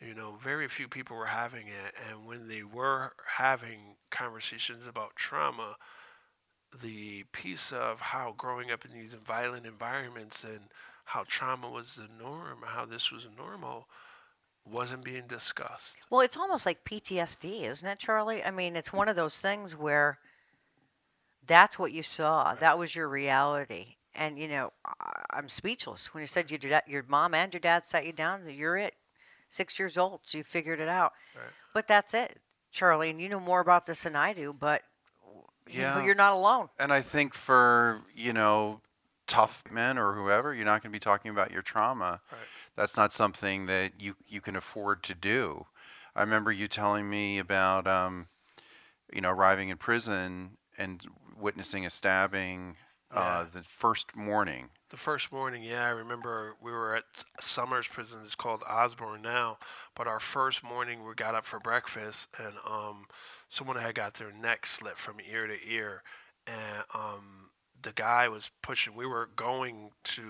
You 0.00 0.14
know, 0.14 0.38
very 0.42 0.66
few 0.66 0.88
people 0.88 1.16
were 1.16 1.26
having 1.26 1.66
it, 1.66 1.94
and 2.08 2.26
when 2.26 2.48
they 2.48 2.62
were 2.62 3.12
having 3.36 3.96
conversations 4.10 4.86
about 4.88 5.14
trauma, 5.14 5.76
the 6.82 7.24
piece 7.32 7.70
of 7.70 8.00
how 8.00 8.34
growing 8.36 8.70
up 8.70 8.84
in 8.84 8.92
these 8.92 9.12
violent 9.14 9.66
environments 9.66 10.42
and 10.42 10.60
how 11.04 11.24
trauma 11.26 11.68
was 11.68 11.96
the 11.96 12.08
norm, 12.22 12.60
how 12.64 12.86
this 12.86 13.12
was 13.12 13.26
normal, 13.36 13.88
wasn't 14.64 15.04
being 15.04 15.26
discussed. 15.26 15.98
Well, 16.08 16.20
it's 16.20 16.36
almost 16.36 16.64
like 16.64 16.84
PTSD, 16.84 17.64
isn't 17.64 17.86
it, 17.86 17.98
Charlie? 17.98 18.42
I 18.42 18.50
mean, 18.50 18.76
it's 18.76 18.92
one 18.92 19.08
of 19.08 19.16
those 19.16 19.38
things 19.38 19.76
where 19.76 20.18
that's 21.46 21.78
what 21.78 21.92
you 21.92 22.02
saw, 22.02 22.50
right. 22.50 22.60
that 22.60 22.78
was 22.78 22.94
your 22.94 23.08
reality. 23.08 23.96
And 24.14 24.38
you 24.38 24.48
know, 24.48 24.72
I'm 25.30 25.48
speechless 25.48 26.12
when 26.14 26.22
you 26.22 26.26
said 26.26 26.50
your 26.50 26.58
dad, 26.58 26.82
your 26.86 27.04
mom 27.06 27.34
and 27.34 27.52
your 27.52 27.60
dad 27.60 27.84
sat 27.84 28.06
you 28.06 28.12
down. 28.12 28.42
You're 28.48 28.76
it 28.76 28.94
six 29.50 29.78
years 29.78 29.98
old, 29.98 30.20
so 30.24 30.38
you 30.38 30.44
figured 30.44 30.80
it 30.80 30.88
out. 30.88 31.12
Right. 31.36 31.44
But 31.74 31.86
that's 31.86 32.14
it, 32.14 32.38
Charlie, 32.72 33.10
and 33.10 33.20
you 33.20 33.28
know 33.28 33.40
more 33.40 33.60
about 33.60 33.84
this 33.84 34.04
than 34.04 34.16
I 34.16 34.32
do, 34.32 34.54
but 34.58 34.82
yeah. 35.68 36.02
you're 36.02 36.14
not 36.14 36.32
alone. 36.32 36.68
And 36.78 36.92
I 36.92 37.02
think 37.02 37.34
for, 37.34 38.00
you 38.16 38.32
know, 38.32 38.80
tough 39.26 39.62
men 39.70 39.98
or 39.98 40.14
whoever, 40.14 40.54
you're 40.54 40.64
not 40.64 40.82
going 40.82 40.90
to 40.90 40.96
be 40.96 41.00
talking 41.00 41.30
about 41.30 41.50
your 41.50 41.62
trauma. 41.62 42.22
Right. 42.32 42.40
That's 42.76 42.96
not 42.96 43.12
something 43.12 43.66
that 43.66 43.92
you, 44.00 44.16
you 44.26 44.40
can 44.40 44.56
afford 44.56 45.02
to 45.04 45.14
do. 45.14 45.66
I 46.16 46.22
remember 46.22 46.50
you 46.50 46.66
telling 46.66 47.08
me 47.08 47.38
about, 47.38 47.86
um, 47.86 48.28
you 49.12 49.20
know, 49.20 49.30
arriving 49.30 49.68
in 49.68 49.76
prison 49.76 50.56
and 50.78 51.00
witnessing 51.38 51.86
a 51.86 51.90
stabbing 51.90 52.76
yeah. 53.12 53.20
uh, 53.20 53.46
the 53.52 53.62
first 53.62 54.14
morning. 54.16 54.70
The 54.90 54.96
first 54.96 55.32
morning, 55.32 55.62
yeah, 55.62 55.86
I 55.86 55.90
remember 55.90 56.56
we 56.60 56.72
were 56.72 56.96
at 56.96 57.04
Somers 57.38 57.86
Prison. 57.86 58.20
It's 58.24 58.34
called 58.34 58.62
Osborn 58.68 59.22
now, 59.22 59.58
but 59.94 60.06
our 60.06 60.20
first 60.20 60.64
morning 60.64 61.06
we 61.06 61.14
got 61.14 61.34
up 61.34 61.44
for 61.44 61.60
breakfast 61.60 62.28
and 62.38 62.54
um, 62.68 63.06
someone 63.48 63.76
had 63.76 63.94
got 63.94 64.14
their 64.14 64.32
neck 64.32 64.66
slit 64.66 64.96
from 64.96 65.16
ear 65.30 65.46
to 65.46 65.56
ear, 65.68 66.02
and 66.46 66.84
um, 66.94 67.50
the 67.80 67.92
guy 67.92 68.28
was 68.28 68.50
pushing. 68.62 68.94
We 68.94 69.06
were 69.06 69.28
going 69.36 69.90
to 70.04 70.22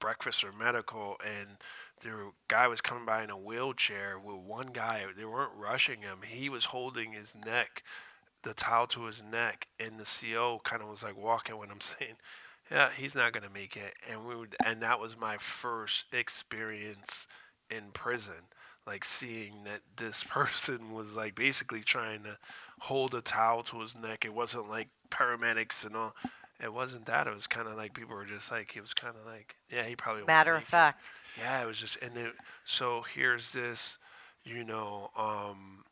breakfast 0.00 0.44
or 0.44 0.52
medical, 0.52 1.16
and 1.24 1.56
the 2.02 2.32
guy 2.48 2.68
was 2.68 2.80
coming 2.80 3.06
by 3.06 3.24
in 3.24 3.30
a 3.30 3.38
wheelchair 3.38 4.18
with 4.18 4.36
one 4.36 4.68
guy. 4.72 5.04
They 5.16 5.24
weren't 5.24 5.52
rushing 5.56 6.02
him. 6.02 6.18
He 6.26 6.48
was 6.48 6.66
holding 6.66 7.12
his 7.12 7.34
neck 7.34 7.82
the 8.44 8.54
towel 8.54 8.86
to 8.88 9.04
his 9.04 9.22
neck, 9.22 9.68
and 9.80 9.98
the 9.98 10.04
CO 10.04 10.60
kind 10.64 10.82
of 10.82 10.88
was 10.88 11.02
like 11.02 11.16
walking 11.16 11.56
when 11.58 11.70
I'm 11.70 11.80
saying, 11.82 12.14
"Yeah, 12.70 12.90
he's 12.96 13.14
not 13.14 13.32
gonna 13.32 13.50
make 13.52 13.76
it." 13.76 13.94
And 14.10 14.26
we 14.26 14.36
would, 14.36 14.56
and 14.64 14.80
that 14.82 15.00
was 15.00 15.18
my 15.18 15.36
first 15.38 16.06
experience 16.14 17.26
in 17.70 17.90
prison, 17.92 18.48
like 18.86 19.04
seeing 19.04 19.64
that 19.64 19.80
this 19.96 20.22
person 20.28 20.92
was 20.92 21.14
like 21.14 21.34
basically 21.34 21.80
trying 21.80 22.22
to 22.24 22.38
hold 22.80 23.14
a 23.14 23.20
towel 23.22 23.62
to 23.64 23.80
his 23.80 23.96
neck. 23.96 24.24
It 24.24 24.34
wasn't 24.34 24.68
like 24.68 24.88
paramedics 25.10 25.84
and 25.84 25.96
all. 25.96 26.14
it 26.62 26.72
wasn't 26.72 27.06
that. 27.06 27.26
It 27.26 27.34
was 27.34 27.46
kind 27.46 27.66
of 27.68 27.76
like 27.76 27.94
people 27.94 28.14
were 28.14 28.24
just 28.24 28.50
like, 28.52 28.76
it 28.76 28.80
was 28.80 28.94
kind 28.94 29.14
of 29.18 29.26
like, 29.26 29.56
yeah, 29.70 29.84
he 29.84 29.96
probably 29.96 30.20
won't 30.22 30.28
Matter 30.28 30.52
of 30.52 30.60
make 30.60 30.64
it. 30.64 30.68
fact. 30.68 31.04
Yeah, 31.38 31.62
it 31.62 31.66
was 31.66 31.78
just, 31.78 31.96
and 32.02 32.14
then 32.14 32.32
so 32.64 33.02
here's 33.14 33.52
this, 33.52 33.98
you 34.44 34.62
know, 34.64 35.10
um, 35.16 35.84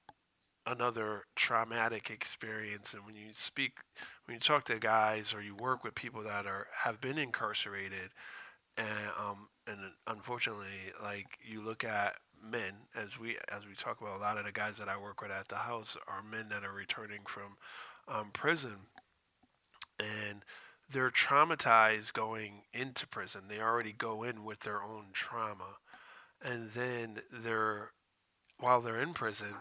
another 0.66 1.25
traumatic 1.37 2.11
experience. 2.11 2.95
And 2.95 3.04
when 3.04 3.14
you 3.14 3.28
speak, 3.35 3.78
when 4.26 4.35
you 4.37 4.40
talk 4.40 4.64
to 4.64 4.78
guys 4.78 5.35
or 5.35 5.42
you 5.42 5.54
work 5.54 5.85
with 5.85 5.95
people 5.95 6.23
that 6.23 6.47
are 6.47 6.69
have 6.85 7.00
been 7.00 7.19
incarcerated, 7.19 8.11
and 8.76 9.11
um, 9.19 9.49
and 9.66 9.78
unfortunately, 10.07 10.92
like 11.02 11.38
you 11.45 11.61
look 11.61 11.85
at 11.85 12.16
men 12.42 12.75
as 12.97 13.19
we 13.19 13.37
as 13.50 13.66
we 13.66 13.75
talk 13.75 14.00
about 14.00 14.16
a 14.16 14.21
lot 14.21 14.38
of 14.38 14.45
the 14.45 14.52
guys 14.52 14.78
that 14.78 14.88
I 14.88 14.97
work 14.99 15.21
with 15.21 15.31
at 15.31 15.49
the 15.49 15.57
house 15.57 15.97
are 16.09 16.23
men 16.23 16.47
that 16.50 16.64
are 16.64 16.73
returning 16.73 17.23
from 17.26 17.57
um, 18.09 18.31
prison, 18.33 18.87
and 19.99 20.45
they're 20.90 21.11
traumatized 21.11 22.12
going 22.12 22.62
into 22.73 23.07
prison. 23.07 23.42
They 23.49 23.61
already 23.61 23.92
go 23.92 24.23
in 24.23 24.45
with 24.45 24.61
their 24.61 24.83
own 24.83 25.07
trauma, 25.12 25.78
and 26.42 26.71
then 26.73 27.21
they're 27.31 27.92
while 28.59 28.81
they're 28.81 29.00
in 29.00 29.12
prison, 29.12 29.54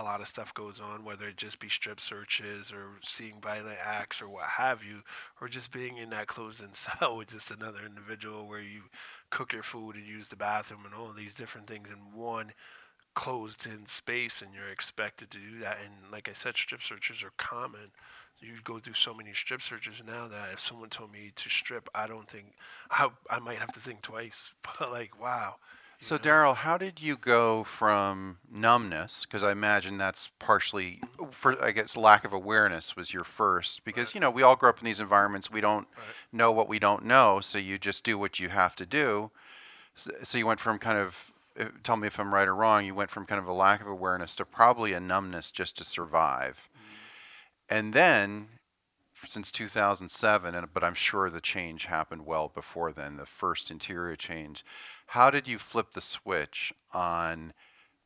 a 0.00 0.04
lot 0.04 0.20
of 0.20 0.28
stuff 0.28 0.54
goes 0.54 0.80
on, 0.80 1.04
whether 1.04 1.26
it 1.26 1.36
just 1.36 1.58
be 1.58 1.68
strip 1.68 2.00
searches 2.00 2.72
or 2.72 2.98
seeing 3.02 3.40
violent 3.40 3.78
acts 3.84 4.20
or 4.20 4.28
what 4.28 4.44
have 4.44 4.82
you, 4.84 5.02
or 5.40 5.48
just 5.48 5.72
being 5.72 5.96
in 5.96 6.10
that 6.10 6.26
closed 6.26 6.62
in 6.62 6.74
cell 6.74 7.16
with 7.16 7.28
just 7.28 7.50
another 7.50 7.80
individual 7.86 8.46
where 8.46 8.60
you 8.60 8.82
cook 9.30 9.52
your 9.52 9.62
food 9.62 9.96
and 9.96 10.06
use 10.06 10.28
the 10.28 10.36
bathroom 10.36 10.82
and 10.84 10.94
all 10.94 11.12
these 11.12 11.34
different 11.34 11.66
things 11.66 11.90
in 11.90 12.18
one 12.18 12.52
closed 13.14 13.66
in 13.66 13.86
space 13.86 14.42
and 14.42 14.54
you're 14.54 14.70
expected 14.70 15.30
to 15.30 15.38
do 15.38 15.58
that. 15.60 15.78
And 15.84 16.12
like 16.12 16.28
I 16.28 16.32
said, 16.32 16.56
strip 16.56 16.82
searches 16.82 17.24
are 17.24 17.32
common. 17.38 17.90
You 18.38 18.56
go 18.62 18.78
through 18.78 18.94
so 18.94 19.14
many 19.14 19.32
strip 19.32 19.62
searches 19.62 20.02
now 20.06 20.28
that 20.28 20.52
if 20.52 20.60
someone 20.60 20.90
told 20.90 21.10
me 21.10 21.32
to 21.34 21.48
strip, 21.48 21.88
I 21.94 22.06
don't 22.06 22.28
think 22.28 22.52
I, 22.90 23.08
I 23.30 23.38
might 23.38 23.56
have 23.56 23.72
to 23.72 23.80
think 23.80 24.02
twice. 24.02 24.52
But 24.78 24.92
like, 24.92 25.20
wow, 25.20 25.56
So, 26.00 26.18
Daryl, 26.18 26.54
how 26.54 26.76
did 26.76 27.00
you 27.00 27.16
go 27.16 27.64
from 27.64 28.38
numbness? 28.50 29.22
Because 29.24 29.42
I 29.42 29.50
imagine 29.52 29.96
that's 29.98 30.30
partially, 30.38 31.00
for 31.30 31.62
I 31.62 31.72
guess, 31.72 31.96
lack 31.96 32.24
of 32.24 32.32
awareness 32.32 32.94
was 32.94 33.12
your 33.12 33.24
first. 33.24 33.84
Because 33.84 34.14
you 34.14 34.20
know 34.20 34.30
we 34.30 34.42
all 34.42 34.56
grow 34.56 34.70
up 34.70 34.78
in 34.78 34.84
these 34.84 35.00
environments. 35.00 35.50
We 35.50 35.60
don't 35.60 35.88
know 36.32 36.52
what 36.52 36.68
we 36.68 36.78
don't 36.78 37.04
know, 37.04 37.40
so 37.40 37.58
you 37.58 37.78
just 37.78 38.04
do 38.04 38.18
what 38.18 38.38
you 38.38 38.50
have 38.50 38.76
to 38.76 38.86
do. 38.86 39.30
So, 39.94 40.10
so 40.22 40.38
you 40.38 40.46
went 40.46 40.60
from 40.60 40.78
kind 40.78 40.98
of, 40.98 41.32
uh, 41.58 41.66
tell 41.82 41.96
me 41.96 42.06
if 42.06 42.20
I'm 42.20 42.34
right 42.34 42.48
or 42.48 42.54
wrong. 42.54 42.84
You 42.84 42.94
went 42.94 43.10
from 43.10 43.26
kind 43.26 43.40
of 43.40 43.48
a 43.48 43.52
lack 43.52 43.80
of 43.80 43.86
awareness 43.88 44.36
to 44.36 44.44
probably 44.44 44.92
a 44.92 45.00
numbness 45.00 45.50
just 45.50 45.76
to 45.78 45.84
survive, 45.84 46.68
and 47.68 47.92
then 47.94 48.48
since 49.14 49.50
2007, 49.50 50.54
and 50.54 50.72
but 50.72 50.84
I'm 50.84 50.94
sure 50.94 51.30
the 51.30 51.40
change 51.40 51.86
happened 51.86 52.26
well 52.26 52.48
before 52.54 52.92
then. 52.92 53.16
The 53.16 53.26
first 53.26 53.70
interior 53.70 54.16
change. 54.16 54.64
How 55.06 55.30
did 55.30 55.46
you 55.48 55.58
flip 55.58 55.92
the 55.92 56.00
switch 56.00 56.72
on 56.92 57.52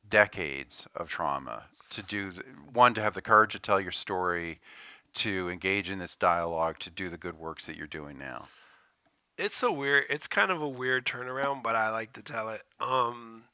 decades 0.09 0.87
of 0.95 1.09
trauma 1.09 1.64
to 1.90 2.02
do 2.02 2.33
th- 2.33 2.45
one 2.73 2.95
to 2.95 3.02
have 3.02 3.14
the 3.14 3.23
courage 3.23 3.52
to 3.52 3.59
tell 3.59 3.80
your 3.80 3.92
story, 3.92 4.61
to 5.14 5.49
engage 5.49 5.90
in 5.90 5.99
this 5.99 6.14
dialogue, 6.16 6.78
to 6.80 6.90
do 6.90 7.09
the 7.09 7.16
good 7.16 7.38
works 7.38 7.66
that 7.66 7.76
you're 7.76 7.87
doing 7.87 8.19
now? 8.19 8.49
it's 9.38 9.62
a 9.62 9.73
weird 9.73 10.04
it's 10.11 10.28
kind 10.28 10.50
of 10.50 10.61
a 10.61 10.69
weird 10.69 11.07
turnaround 11.07 11.62
but 11.62 11.75
i 11.75 11.88
like 11.88 12.12
to 12.12 12.23
tell 12.23 12.50
it 12.50 12.62
um 12.78 13.45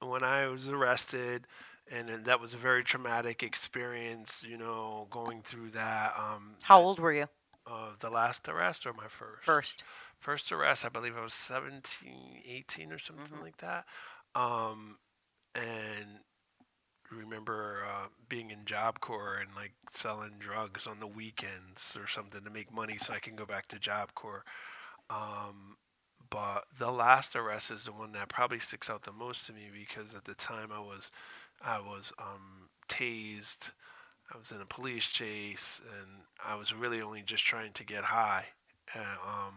when 0.00 0.24
i 0.24 0.46
was 0.48 0.68
arrested 0.68 1.46
and 1.92 2.08
then 2.08 2.24
that 2.24 2.40
was 2.40 2.54
a 2.54 2.56
very 2.56 2.82
traumatic 2.82 3.40
experience 3.42 4.44
you 4.48 4.56
know 4.56 5.06
going 5.10 5.42
through 5.42 5.70
that 5.70 6.12
um 6.18 6.56
How 6.62 6.80
old 6.80 6.98
were 6.98 7.12
you? 7.12 7.26
Uh, 7.66 7.90
the 8.00 8.10
last 8.10 8.48
arrest 8.48 8.86
or 8.86 8.92
my 8.92 9.08
first 9.08 9.44
First. 9.44 9.84
first 10.18 10.52
arrest 10.52 10.84
i 10.84 10.88
believe 10.88 11.16
i 11.16 11.22
was 11.22 11.34
17 11.34 12.42
18 12.46 12.92
or 12.92 12.98
something 12.98 13.34
Mm-hmm. 13.34 13.42
like 13.42 13.58
that 13.58 13.84
um 14.34 14.98
and 15.54 16.20
remember 17.10 17.82
uh, 17.88 18.06
being 18.28 18.50
in 18.50 18.64
job 18.64 19.00
corps 19.00 19.36
and 19.40 19.50
like 19.56 19.72
selling 19.92 20.32
drugs 20.38 20.86
on 20.86 21.00
the 21.00 21.06
weekends 21.06 21.96
or 22.00 22.06
something 22.06 22.42
to 22.44 22.50
make 22.50 22.72
money 22.74 22.96
so 22.98 23.12
i 23.12 23.18
can 23.18 23.34
go 23.36 23.44
back 23.44 23.66
to 23.66 23.78
job 23.78 24.14
corps 24.14 24.44
um, 25.10 25.76
but 26.30 26.64
the 26.78 26.90
last 26.90 27.36
arrest 27.36 27.70
is 27.70 27.84
the 27.84 27.92
one 27.92 28.12
that 28.12 28.28
probably 28.28 28.58
sticks 28.58 28.90
out 28.90 29.02
the 29.02 29.12
most 29.12 29.46
to 29.46 29.52
me 29.52 29.68
because 29.72 30.14
at 30.14 30.24
the 30.24 30.34
time 30.34 30.70
I 30.72 30.80
was, 30.80 31.10
I 31.64 31.78
was 31.80 32.12
um, 32.18 32.68
tased, 32.88 33.72
I 34.32 34.38
was 34.38 34.52
in 34.52 34.60
a 34.60 34.66
police 34.66 35.08
chase, 35.08 35.80
and 36.00 36.22
I 36.44 36.54
was 36.56 36.72
really 36.72 37.02
only 37.02 37.22
just 37.22 37.44
trying 37.44 37.72
to 37.72 37.84
get 37.84 38.04
high. 38.04 38.46
And, 38.94 39.04
um, 39.04 39.54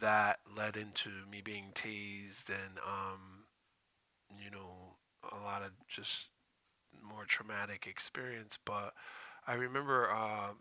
that 0.00 0.40
led 0.56 0.76
into 0.76 1.10
me 1.30 1.42
being 1.42 1.70
tased 1.74 2.48
and, 2.48 2.78
um, 2.78 3.44
you 4.42 4.50
know, 4.50 4.96
a 5.30 5.36
lot 5.42 5.62
of 5.62 5.72
just 5.88 6.28
more 7.02 7.24
traumatic 7.26 7.86
experience. 7.86 8.58
But 8.64 8.94
I 9.46 9.54
remember 9.54 10.10
uh, 10.10 10.52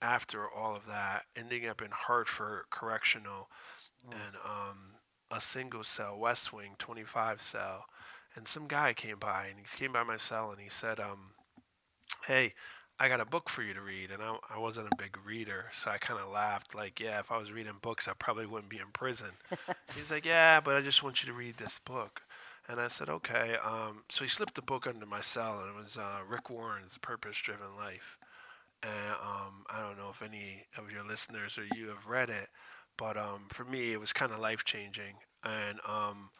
after 0.00 0.48
all 0.48 0.76
of 0.76 0.86
that, 0.86 1.24
ending 1.36 1.66
up 1.66 1.82
in 1.82 1.90
Hartford 1.90 2.64
Correctional 2.70 3.48
and 4.10 4.36
um, 4.44 4.94
a 5.30 5.40
single 5.40 5.84
cell, 5.84 6.18
West 6.18 6.52
Wing, 6.52 6.76
25 6.78 7.40
cell. 7.40 7.86
And 8.34 8.46
some 8.46 8.66
guy 8.68 8.92
came 8.92 9.18
by 9.18 9.46
and 9.48 9.58
he 9.58 9.64
came 9.76 9.92
by 9.92 10.04
my 10.04 10.16
cell 10.16 10.50
and 10.50 10.60
he 10.60 10.70
said, 10.70 11.00
um, 11.00 11.32
Hey, 12.30 12.54
I 13.00 13.08
got 13.08 13.18
a 13.18 13.24
book 13.24 13.48
for 13.48 13.64
you 13.64 13.74
to 13.74 13.80
read. 13.80 14.12
And 14.12 14.22
I, 14.22 14.36
I 14.54 14.58
wasn't 14.60 14.86
a 14.86 14.96
big 14.96 15.18
reader, 15.26 15.64
so 15.72 15.90
I 15.90 15.98
kind 15.98 16.20
of 16.20 16.30
laughed, 16.30 16.76
like, 16.76 17.00
Yeah, 17.00 17.18
if 17.18 17.32
I 17.32 17.38
was 17.38 17.50
reading 17.50 17.72
books, 17.82 18.06
I 18.06 18.12
probably 18.16 18.46
wouldn't 18.46 18.70
be 18.70 18.76
in 18.76 18.92
prison. 18.92 19.32
He's 19.96 20.12
like, 20.12 20.24
Yeah, 20.24 20.60
but 20.60 20.76
I 20.76 20.80
just 20.80 21.02
want 21.02 21.24
you 21.24 21.26
to 21.26 21.36
read 21.36 21.56
this 21.56 21.80
book. 21.84 22.22
And 22.68 22.80
I 22.80 22.86
said, 22.86 23.08
Okay. 23.08 23.56
Um, 23.64 24.04
so 24.08 24.22
he 24.22 24.30
slipped 24.30 24.54
the 24.54 24.62
book 24.62 24.86
under 24.86 25.06
my 25.06 25.20
cell 25.20 25.58
and 25.58 25.70
it 25.70 25.82
was 25.82 25.98
uh, 25.98 26.20
Rick 26.28 26.50
Warren's 26.50 26.98
Purpose 26.98 27.36
Driven 27.38 27.76
Life 27.76 28.16
and 28.80 29.14
um, 29.20 29.64
I 29.68 29.80
don't 29.80 29.98
know 29.98 30.10
if 30.10 30.22
any 30.22 30.66
of 30.78 30.92
your 30.92 31.02
listeners 31.02 31.58
or 31.58 31.64
you 31.76 31.88
have 31.88 32.06
read 32.06 32.30
it, 32.30 32.48
but 32.96 33.16
um, 33.16 33.46
for 33.48 33.64
me, 33.64 33.92
it 33.92 34.00
was 34.00 34.12
kind 34.12 34.30
of 34.30 34.38
life 34.38 34.64
changing. 34.64 35.16
And 35.42 35.80
um, 35.84 36.30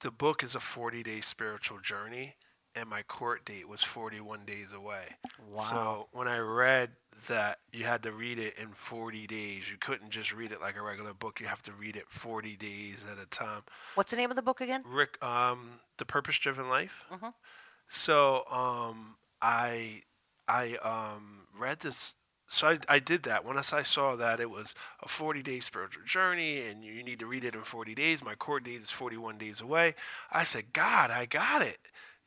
the 0.00 0.10
book 0.10 0.42
is 0.42 0.56
a 0.56 0.60
40 0.60 1.04
day 1.04 1.20
spiritual 1.20 1.78
journey, 1.78 2.34
and 2.74 2.88
my 2.88 3.02
court 3.02 3.44
date 3.44 3.68
was 3.68 3.82
41 3.82 4.44
days 4.44 4.68
away. 4.74 5.04
Wow. 5.52 5.62
So 5.62 6.08
when 6.12 6.28
I 6.28 6.38
read 6.38 6.90
that 7.28 7.58
you 7.72 7.84
had 7.84 8.02
to 8.02 8.12
read 8.12 8.38
it 8.38 8.58
in 8.58 8.68
40 8.68 9.26
days, 9.26 9.70
you 9.70 9.76
couldn't 9.78 10.10
just 10.10 10.34
read 10.34 10.52
it 10.52 10.60
like 10.60 10.76
a 10.76 10.82
regular 10.82 11.14
book. 11.14 11.40
You 11.40 11.46
have 11.46 11.62
to 11.62 11.72
read 11.72 11.96
it 11.96 12.04
40 12.08 12.56
days 12.56 13.04
at 13.10 13.22
a 13.22 13.26
time. 13.26 13.62
What's 13.94 14.10
the 14.10 14.16
name 14.16 14.30
of 14.30 14.36
the 14.36 14.42
book 14.42 14.60
again? 14.60 14.82
Rick, 14.86 15.22
um, 15.24 15.80
the 15.98 16.04
purpose 16.04 16.38
driven 16.38 16.68
life. 16.68 17.06
Mhm. 17.12 17.32
So 17.88 18.44
um, 18.50 19.16
I 19.40 20.02
I 20.48 20.76
um, 20.82 21.46
read 21.58 21.80
this. 21.80 22.14
So 22.46 22.68
I, 22.68 22.78
I 22.88 22.98
did 22.98 23.22
that. 23.22 23.44
Once 23.44 23.72
I 23.72 23.82
saw 23.82 24.16
that 24.16 24.38
it 24.38 24.50
was 24.50 24.74
a 25.02 25.08
40 25.08 25.42
day 25.42 25.60
spiritual 25.60 26.04
journey 26.04 26.60
and 26.60 26.84
you 26.84 27.02
need 27.02 27.18
to 27.20 27.26
read 27.26 27.44
it 27.44 27.54
in 27.54 27.62
40 27.62 27.94
days, 27.94 28.22
my 28.22 28.34
court 28.34 28.64
date 28.64 28.82
is 28.82 28.90
41 28.90 29.38
days 29.38 29.60
away. 29.60 29.94
I 30.30 30.44
said, 30.44 30.72
God, 30.72 31.10
I 31.10 31.24
got 31.26 31.62
it. 31.62 31.78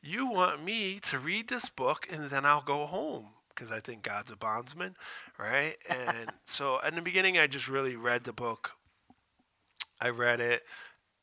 You 0.02 0.26
want 0.26 0.64
me 0.64 1.00
to 1.04 1.18
read 1.18 1.48
this 1.48 1.68
book 1.68 2.06
and 2.10 2.30
then 2.30 2.44
I'll 2.44 2.62
go 2.62 2.86
home 2.86 3.30
because 3.48 3.72
I 3.72 3.80
think 3.80 4.02
God's 4.02 4.30
a 4.30 4.36
bondsman, 4.36 4.94
right? 5.38 5.76
And 5.88 6.30
so 6.44 6.78
in 6.80 6.94
the 6.94 7.02
beginning, 7.02 7.38
I 7.38 7.46
just 7.46 7.68
really 7.68 7.96
read 7.96 8.24
the 8.24 8.32
book. 8.32 8.72
I 10.00 10.10
read 10.10 10.40
it 10.40 10.62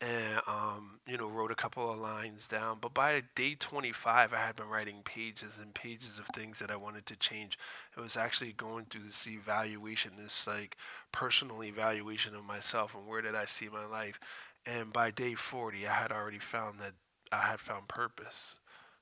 and 0.01 0.41
um, 0.45 0.99
you 1.07 1.17
know 1.17 1.29
wrote 1.29 1.51
a 1.51 1.55
couple 1.55 1.89
of 1.89 1.97
lines 1.97 2.47
down. 2.47 2.77
But 2.81 2.93
by 2.93 3.23
day 3.35 3.55
25, 3.55 4.33
I 4.33 4.37
had 4.37 4.55
been 4.55 4.67
writing 4.67 5.01
pages 5.05 5.57
and 5.61 5.73
pages 5.73 6.19
of 6.19 6.25
things 6.27 6.59
that 6.59 6.69
I 6.69 6.75
wanted 6.75 7.05
to 7.07 7.15
change. 7.15 7.57
It 7.95 8.01
was 8.01 8.17
actually 8.17 8.51
going 8.51 8.85
through 8.85 9.03
this 9.03 9.25
evaluation, 9.27 10.11
this 10.21 10.45
like 10.45 10.75
personal 11.11 11.63
evaluation 11.63 12.35
of 12.35 12.43
myself 12.43 12.93
and 12.93 13.07
where 13.07 13.21
did 13.21 13.35
I 13.35 13.45
see 13.45 13.69
my 13.69 13.85
life. 13.85 14.19
And 14.65 14.91
by 14.91 15.11
day 15.11 15.35
40, 15.35 15.87
I 15.87 15.93
had 15.93 16.11
already 16.11 16.39
found 16.39 16.79
that 16.79 16.93
I 17.31 17.47
had 17.47 17.59
found 17.59 17.87
purpose. 17.87 18.55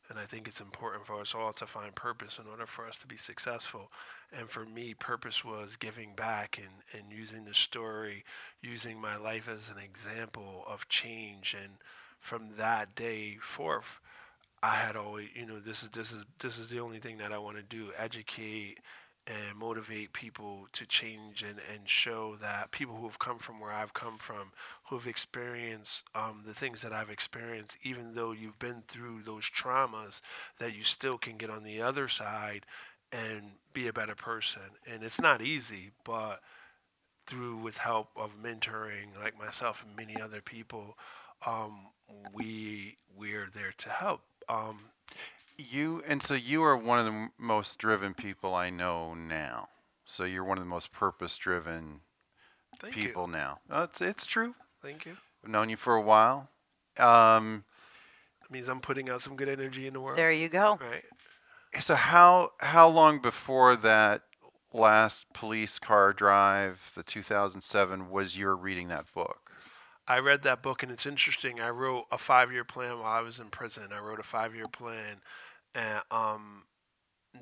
And 0.10 0.20
I 0.20 0.26
think 0.26 0.48
it's 0.48 0.62
important 0.62 1.06
for 1.06 1.22
us 1.22 1.34
all 1.34 1.54
to 1.54 1.66
find 1.66 1.96
purpose 1.96 2.38
in 2.38 2.50
order 2.50 2.66
for 2.66 2.86
us 2.86 2.98
to 2.98 3.08
be 3.08 3.18
successful. 3.18 3.92
And 4.38 4.50
for 4.50 4.66
me, 4.66 4.94
purpose 4.94 5.46
was 5.46 5.78
giving 5.78 6.14
back 6.14 6.60
and, 6.60 7.02
and 7.02 7.18
using 7.18 7.46
the 7.46 7.54
story, 7.54 8.26
using 8.62 9.00
my 9.00 9.16
life 9.16 9.48
as 9.48 9.70
an 9.70 9.82
example 9.82 10.66
of 10.68 10.90
change. 10.90 11.56
And 11.60 11.78
from 12.20 12.58
that 12.58 12.96
day 12.96 13.38
forth, 13.42 14.00
I 14.62 14.76
had 14.76 14.96
always, 14.96 15.30
you 15.36 15.46
know, 15.46 15.60
this 15.60 15.84
is 15.84 15.90
this 15.90 16.12
is 16.14 16.24
this 16.40 16.58
is 16.58 16.70
the 16.70 16.80
only 16.80 17.00
thing 17.00 17.18
that 17.18 17.34
I 17.34 17.38
want 17.38 17.58
to 17.58 17.64
do: 17.64 17.92
educate 17.98 18.80
and 19.26 19.58
motivate 19.58 20.12
people 20.12 20.68
to 20.74 20.86
change 20.86 21.44
and, 21.44 21.60
and 21.74 21.88
show 21.88 22.36
that 22.36 22.72
people 22.72 22.96
who 22.96 23.08
have 23.08 23.20
come 23.20 23.38
from 23.38 23.60
where 23.60 23.72
I've 23.72 23.94
come 23.94 24.18
from, 24.18 24.52
who 24.90 24.98
have 24.98 25.08
experienced 25.08 26.04
um, 26.14 26.44
the 26.46 26.54
things 26.54 26.82
that 26.82 26.92
I've 26.92 27.10
experienced, 27.10 27.78
even 27.84 28.16
though 28.16 28.32
you've 28.34 28.60
been 28.60 28.84
through 28.86 29.22
those 29.22 29.50
traumas, 29.50 30.22
that 30.60 30.76
you 30.76 30.84
still 30.84 31.18
can 31.18 31.38
get 31.38 31.50
on 31.50 31.64
the 31.64 31.82
other 31.82 32.08
side 32.08 32.66
and 33.12 33.54
be 33.74 33.88
a 33.88 33.94
better 33.94 34.16
person. 34.16 34.64
And 34.86 35.04
it's 35.04 35.22
not 35.22 35.42
easy, 35.42 35.92
but 36.04 36.42
through 37.26 37.58
with 37.58 37.78
help 37.78 38.10
of 38.18 38.42
mentoring 38.42 39.18
like 39.18 39.38
myself 39.38 39.86
and 39.86 39.96
many 39.96 40.22
other 40.22 40.42
people, 40.42 40.98
um, 41.46 41.88
we 42.34 42.98
we're 43.16 43.50
there 43.54 43.74
to 43.78 43.90
help. 43.90 44.22
Um, 44.50 44.80
you 45.58 46.04
and 46.08 46.22
so 46.24 46.34
you 46.34 46.64
are 46.64 46.76
one 46.78 47.00
of 47.00 47.06
the 47.06 47.30
most 47.38 47.78
driven 47.80 48.14
people 48.14 48.54
I 48.56 48.70
know 48.70 49.14
now. 49.14 49.70
So 50.06 50.24
you're 50.26 50.44
one 50.44 50.58
of 50.58 50.64
the 50.64 50.70
most 50.70 50.92
purpose-driven 50.92 52.02
thank 52.80 52.94
people 52.94 53.26
you. 53.28 53.32
now. 53.34 53.60
Uh, 53.70 53.88
it's 53.90 54.02
it's 54.02 54.26
true. 54.26 54.56
Thank 54.82 55.06
you. 55.06 55.18
I've 55.44 55.50
known 55.50 55.70
you 55.70 55.78
for 55.78 55.96
a 55.96 56.02
while. 56.02 56.50
Um, 56.98 57.64
That 58.42 58.52
means 58.52 58.68
I'm 58.68 58.82
putting 58.82 59.10
out 59.10 59.22
some 59.22 59.36
good 59.36 59.50
energy 59.50 59.88
in 59.88 59.94
the 59.94 60.02
world. 60.02 60.18
There 60.18 60.32
you 60.32 60.50
go. 60.50 60.78
Right. 60.82 61.04
so 61.82 61.96
how 61.96 62.52
how 62.60 62.88
long 62.90 63.20
before 63.20 63.76
that 63.78 64.24
last 64.74 65.26
police 65.34 65.80
car 65.80 66.14
drive, 66.14 66.92
the 66.96 67.04
2007, 67.04 68.10
was 68.10 68.38
your 68.38 68.56
reading 68.56 68.88
that 68.90 69.06
book? 69.14 69.43
I 70.08 70.20
read 70.20 70.44
that 70.44 70.62
book 70.62 70.84
and 70.84 70.92
it's 70.92 71.06
interesting. 71.06 71.60
I 71.60 71.70
wrote 71.70 72.06
a 72.12 72.18
five 72.18 72.52
year 72.52 72.64
plan 72.64 73.00
while 73.00 73.12
I 73.12 73.22
was 73.22 73.40
in 73.40 73.48
prison. 73.48 73.90
I 73.94 74.00
wrote 74.00 74.20
a 74.20 74.24
five 74.24 74.54
year 74.56 74.68
plan, 74.68 75.22
and 75.74 76.02
um, 76.12 76.64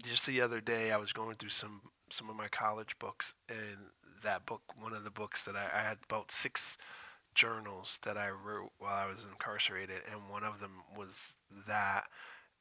just 0.04 0.26
the 0.26 0.42
other 0.42 0.62
day 0.62 0.92
I 0.92 0.98
was 0.98 1.14
going 1.14 1.36
through 1.36 1.50
some 1.50 1.82
some 2.12 2.30
of 2.30 2.36
my 2.36 2.48
college 2.48 3.00
books, 3.00 3.34
and 3.50 3.90
that 4.24 4.46
book, 4.46 4.62
one 4.80 4.94
of 4.94 5.04
the 5.04 5.12
books 5.12 5.44
that 5.46 5.56
I, 5.56 5.70
I 5.74 5.82
had 5.82 5.98
about 6.04 6.32
six 6.32 6.78
journals 7.34 7.98
that 8.04 8.18
I 8.18 8.30
wrote 8.30 8.72
while 8.78 8.96
I 8.96 9.10
was 9.10 9.26
incarcerated, 9.26 10.02
and 10.12 10.30
one 10.30 10.44
of 10.44 10.60
them 10.60 10.84
was 10.96 11.34
that. 11.68 12.04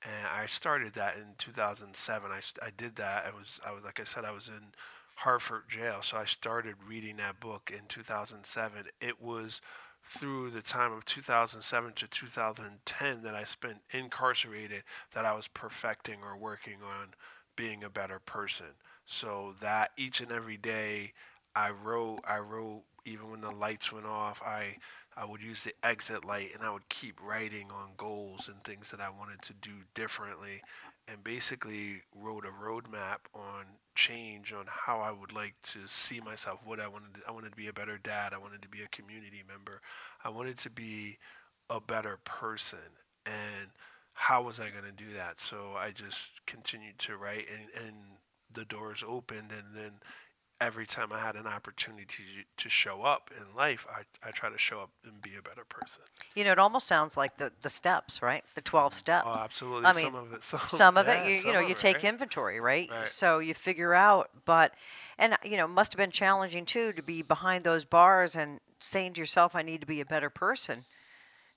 And 0.03 0.27
I 0.35 0.47
started 0.47 0.95
that 0.95 1.17
in 1.17 1.35
2007. 1.37 2.31
I, 2.31 2.41
I 2.65 2.71
did 2.75 2.97
that. 2.97 3.27
I 3.27 3.37
was 3.37 3.61
I 3.67 3.73
was 3.73 3.85
like 3.85 4.01
I 4.01 4.05
said 4.05 4.25
I 4.25 4.33
was 4.33 4.49
in 4.49 4.73
Hartford 5.17 5.65
jail, 5.69 5.99
so 6.03 6.17
I 6.17 6.25
started 6.25 6.77
reading 6.89 7.17
that 7.17 7.39
book 7.39 7.71
in 7.71 7.87
2007. 7.89 8.85
It 9.03 9.21
was 9.21 9.61
through 10.05 10.51
the 10.51 10.63
time 10.63 10.93
of 10.93 11.05
2007 11.05 11.93
to 11.95 12.07
2010 12.09 13.23
that 13.23 13.35
I 13.35 13.45
spent 13.45 13.79
incarcerated 13.91 14.83
that 15.15 15.25
I 15.25 15.35
was 15.35 15.49
perfecting 15.49 16.19
or 16.23 16.37
working 16.37 16.79
on 16.83 17.15
being 17.57 17.85
a 17.85 17.91
better 17.91 18.19
person. 18.19 18.77
So 19.05 19.55
that 19.61 19.91
each 19.97 20.21
and 20.21 20.33
every 20.33 20.57
day 20.57 21.13
I 21.55 21.71
wrote, 21.71 22.21
I 22.27 22.39
wrote 22.39 22.83
even 23.05 23.31
when 23.31 23.41
the 23.41 23.51
lights 23.51 23.93
went 23.93 24.07
off, 24.07 24.43
I 24.45 24.77
I 25.17 25.25
would 25.25 25.43
use 25.43 25.65
the 25.65 25.75
exit 25.83 26.25
light 26.25 26.53
and 26.55 26.63
I 26.63 26.71
would 26.71 26.89
keep 26.89 27.21
writing 27.23 27.71
on 27.71 27.91
goals 27.97 28.49
and 28.49 28.63
things 28.63 28.91
that 28.91 29.01
I 29.01 29.11
wanted 29.11 29.43
to 29.43 29.53
do 29.53 29.73
differently 29.95 30.63
and 31.09 31.23
basically 31.23 32.03
wrote 32.15 32.45
a 32.47 32.65
roadmap 32.65 33.19
on 33.35 33.67
change 33.95 34.53
on 34.53 34.67
how 34.69 35.01
I 35.01 35.11
would 35.11 35.33
like 35.33 35.55
to 35.73 35.81
see 35.87 36.21
myself, 36.21 36.61
what 36.65 36.81
I 36.81 36.89
wanted 36.89 37.15
to, 37.15 37.21
I 37.29 37.33
wanted 37.33 37.51
to 37.51 37.57
be 37.57 37.69
a 37.69 37.73
better 37.73 37.99
dad, 37.99 38.33
I 38.33 38.39
wanted 38.39 38.63
to 38.63 38.69
be 38.69 38.83
a 38.83 38.89
community 38.89 39.43
member, 39.47 39.81
I 40.25 40.31
wanted 40.31 40.59
to 40.59 40.71
be 40.71 41.19
a 41.69 41.81
better 41.81 42.19
person 42.25 42.79
and 43.27 43.71
how 44.13 44.43
was 44.43 44.61
I 44.61 44.71
going 44.71 44.85
to 44.85 44.93
do 44.93 45.13
that? 45.17 45.41
So 45.41 45.75
I 45.79 45.93
just 45.93 46.45
continued 46.47 46.99
to 47.01 47.17
write 47.17 47.47
and, 47.51 47.87
and 47.87 47.97
the 48.53 48.65
doors 48.65 49.05
opened 49.07 49.51
and 49.51 49.75
then 49.75 49.93
every 50.61 50.87
time 50.87 51.13
I 51.13 51.19
had 51.19 51.37
an 51.37 51.47
opportunity 51.47 52.47
to, 52.57 52.69
show 52.69 53.03
up 53.03 53.31
in 53.37 53.57
life, 53.57 53.87
I, 53.91 54.29
I 54.29 54.31
try 54.31 54.51
to 54.51 54.59
show 54.59 54.81
up 54.81 54.91
and 55.05 55.21
be 55.23 55.31
a 55.37 55.43
better 55.43 55.65
person. 55.65 56.03
You 56.37 56.45
know, 56.45 56.53
it 56.53 56.59
almost 56.59 56.87
sounds 56.87 57.17
like 57.17 57.37
the, 57.39 57.51
the 57.63 57.71
steps, 57.71 58.23
right? 58.23 58.45
The 58.55 58.61
12 58.61 58.95
steps. 58.95 59.27
Oh, 59.29 59.41
absolutely. 59.43 59.87
I 59.87 59.93
mean, 59.93 60.05
some 60.05 60.15
of 60.15 60.33
it. 60.33 60.43
Some, 60.43 60.61
some 60.69 60.97
of 60.97 61.07
yeah, 61.07 61.25
it 61.25 61.29
you, 61.29 61.49
you 61.49 61.53
know 61.53 61.61
you 61.61 61.75
take 61.75 61.97
right? 61.97 62.05
inventory 62.05 62.61
right? 62.61 62.89
Right. 62.91 63.07
so 63.07 63.39
you 63.39 63.55
figure 63.55 63.95
out 63.95 64.31
but 64.45 64.73
and 65.19 65.37
you 65.45 65.57
know 65.57 65.65
it 65.65 65.69
must 65.69 65.93
have 65.93 65.99
been 65.99 66.11
challenging 66.11 66.65
too 66.65 66.93
to 66.93 67.03
be 67.03 67.23
behind 67.23 67.65
those 67.65 67.85
bars 67.85 68.37
and 68.37 68.61
saying 68.79 69.15
to 69.15 69.21
yourself 69.21 69.55
i 69.55 69.63
need 69.63 69.81
to 69.81 69.87
be 69.87 70.01
a 70.01 70.05
better 70.05 70.31
person 70.31 70.85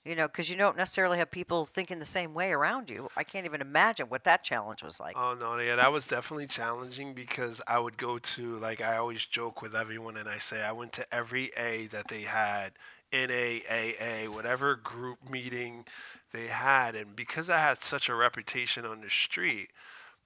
you 0.04 0.14
know 0.14 0.26
because 0.26 0.50
you 0.50 0.56
don't 0.56 0.76
necessarily 0.76 1.18
have 1.18 1.30
people 1.30 1.64
thinking 1.64 1.98
the 1.98 2.04
same 2.04 2.34
way 2.34 2.52
around 2.52 2.90
you. 2.90 3.08
I 3.16 3.24
can't 3.24 3.46
even 3.46 3.60
imagine 3.60 4.06
what 4.08 4.24
that 4.24 4.42
challenge 4.42 4.82
was 4.82 5.00
like. 5.00 5.16
Oh 5.16 5.36
no, 5.38 5.58
yeah, 5.58 5.76
that 5.76 5.92
was 5.92 6.06
definitely 6.06 6.46
challenging 6.46 7.14
because 7.14 7.60
I 7.66 7.78
would 7.78 7.96
go 7.96 8.18
to 8.18 8.56
like 8.56 8.80
I 8.80 8.96
always 8.96 9.24
joke 9.24 9.62
with 9.62 9.74
everyone 9.74 10.16
and 10.16 10.28
I 10.28 10.38
say 10.38 10.62
I 10.62 10.72
went 10.72 10.92
to 10.94 11.14
every 11.14 11.50
A 11.56 11.86
that 11.88 12.08
they 12.08 12.22
had, 12.22 12.72
NAAA, 13.12 14.28
whatever 14.28 14.76
group 14.76 15.28
meeting 15.28 15.86
they 16.32 16.46
had, 16.48 16.94
and 16.94 17.14
because 17.14 17.48
I 17.48 17.58
had 17.58 17.80
such 17.80 18.08
a 18.08 18.14
reputation 18.14 18.84
on 18.84 19.00
the 19.00 19.10
street, 19.10 19.70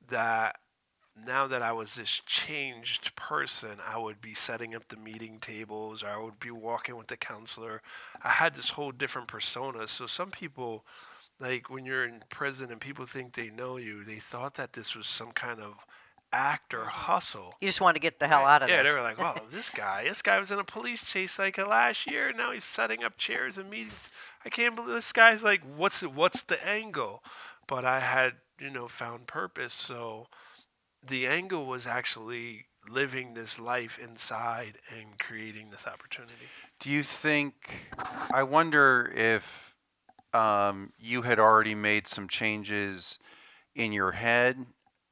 that 0.09 0.57
now 1.27 1.47
that 1.47 1.63
I 1.63 1.73
was 1.73 1.95
this 1.95 2.23
changed 2.27 3.15
person, 3.17 3.79
I 3.87 3.99
would 3.99 4.21
be 4.21 4.35
setting 4.35 4.75
up 4.75 4.89
the 4.89 4.97
meeting 4.97 5.39
tables, 5.41 6.03
or 6.03 6.09
I 6.09 6.19
would 6.23 6.41
be 6.41 6.51
walking 6.51 6.97
with 6.97 7.09
the 7.09 7.17
counselor. 7.17 7.83
I 8.23 8.31
had 8.31 8.55
this 8.55 8.71
whole 8.71 8.93
different 8.93 9.29
persona. 9.29 9.89
So 9.89 10.07
some 10.07 10.31
people 10.31 10.85
like 11.41 11.71
when 11.71 11.85
you're 11.85 12.05
in 12.05 12.23
prison 12.29 12.71
and 12.71 12.81
people 12.81 13.07
think 13.07 13.35
they 13.35 13.51
know 13.51 13.77
you, 13.77 14.03
they 14.05 14.17
thought 14.17 14.55
that 14.55 14.73
this 14.73 14.97
was 14.97 15.07
some 15.07 15.31
kind 15.33 15.61
of 15.61 15.75
act 16.33 16.75
or 16.75 16.79
mm-hmm. 16.81 16.89
hustle. 16.89 17.55
you 17.61 17.69
just 17.69 17.81
want 17.81 17.95
to 17.95 18.01
get 18.01 18.19
the 18.19 18.29
hell 18.29 18.43
Right. 18.43 18.57
out 18.57 18.63
of 18.63 18.69
there. 18.69 18.79
yeah, 18.79 18.83
there 18.83 18.93
they 18.93 18.99
were 18.99 19.05
like, 19.05 19.19
"Well, 19.37 19.47
this 19.51 19.71
guy, 19.71 20.05
this 20.05 20.23
guy 20.23 20.39
was 20.39 20.51
in 20.51 20.59
a 20.59 20.65
police 20.65 21.11
chase 21.11 21.39
like 21.39 21.59
last 21.59 22.07
year. 22.07 22.29
and 22.29 22.37
Now 22.39 22.51
he's 22.51 22.65
setting 22.65 23.05
up 23.05 23.17
chairs 23.17 23.57
and 23.57 23.71
meetings. 23.71 24.11
I 24.45 24.49
can't 24.49 24.75
believe 24.75 24.91
this 24.95 25.13
guy's 25.13 25.43
like, 25.43 25.63
what's 25.77 26.03
what's 26.03 26.43
the 26.43 26.65
angle?" 26.67 27.23
But 27.67 27.85
I 27.85 28.01
had, 28.01 28.35
you 28.59 28.71
know, 28.71 28.89
found 28.89 29.27
purpose. 29.27 29.75
So 29.75 30.27
the 31.07 31.27
angle 31.27 31.67
was 31.67 31.87
actually 31.87 32.67
living 32.89 33.35
this 33.35 33.59
life 33.59 33.99
inside 33.99 34.79
and 34.97 35.19
creating 35.19 35.71
this 35.71 35.87
opportunity. 35.87 36.49
Do 36.81 36.91
you 36.91 37.03
think? 37.03 37.55
I 38.33 38.43
wonder 38.43 39.13
if 39.15 39.75
um, 40.33 40.93
you 40.99 41.23
had 41.23 41.39
already 41.39 41.75
made 41.75 42.09
some 42.09 42.29
changes 42.29 43.19
in 43.75 43.93
your 43.93 44.13
head 44.13 44.67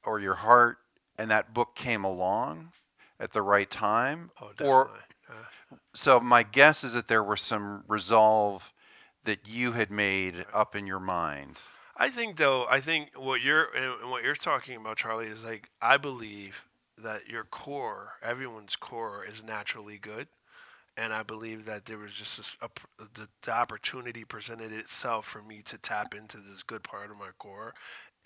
or 0.04 0.20
your 0.20 0.36
heart, 0.36 0.78
and 1.18 1.30
that 1.30 1.52
book 1.54 1.74
came 1.74 2.04
along 2.04 2.72
at 3.18 3.32
the 3.32 3.42
right 3.42 3.70
time. 3.70 4.30
Oh, 4.40 4.46
Or 4.46 4.54
definitely. 4.56 5.00
Uh, 5.28 5.76
so 5.94 6.20
my 6.20 6.42
guess 6.42 6.84
is 6.84 6.92
that 6.92 7.08
there 7.08 7.24
was 7.24 7.40
some 7.40 7.84
resolve 7.88 8.72
that 9.24 9.46
you 9.46 9.72
had 9.72 9.90
made 9.90 10.46
up 10.52 10.76
in 10.76 10.86
your 10.86 11.00
mind. 11.00 11.58
I 11.98 12.10
think 12.10 12.36
though, 12.36 12.66
I 12.70 12.80
think 12.80 13.12
what 13.16 13.40
you're 13.42 13.68
and 13.74 14.10
what 14.10 14.22
you're 14.22 14.34
talking 14.34 14.76
about, 14.76 14.98
Charlie, 14.98 15.26
is 15.26 15.44
like 15.44 15.70
I 15.80 15.96
believe 15.96 16.64
that 16.98 17.28
your 17.28 17.44
core, 17.44 18.14
everyone's 18.22 18.76
core, 18.76 19.24
is 19.24 19.42
naturally 19.42 19.98
good, 19.98 20.28
and 20.96 21.12
I 21.12 21.22
believe 21.22 21.64
that 21.66 21.86
there 21.86 21.98
was 21.98 22.12
just 22.12 22.58
the, 22.98 23.28
the 23.42 23.52
opportunity 23.52 24.24
presented 24.24 24.72
itself 24.72 25.26
for 25.26 25.42
me 25.42 25.62
to 25.66 25.78
tap 25.78 26.14
into 26.14 26.38
this 26.38 26.62
good 26.62 26.82
part 26.82 27.10
of 27.10 27.18
my 27.18 27.30
core, 27.38 27.74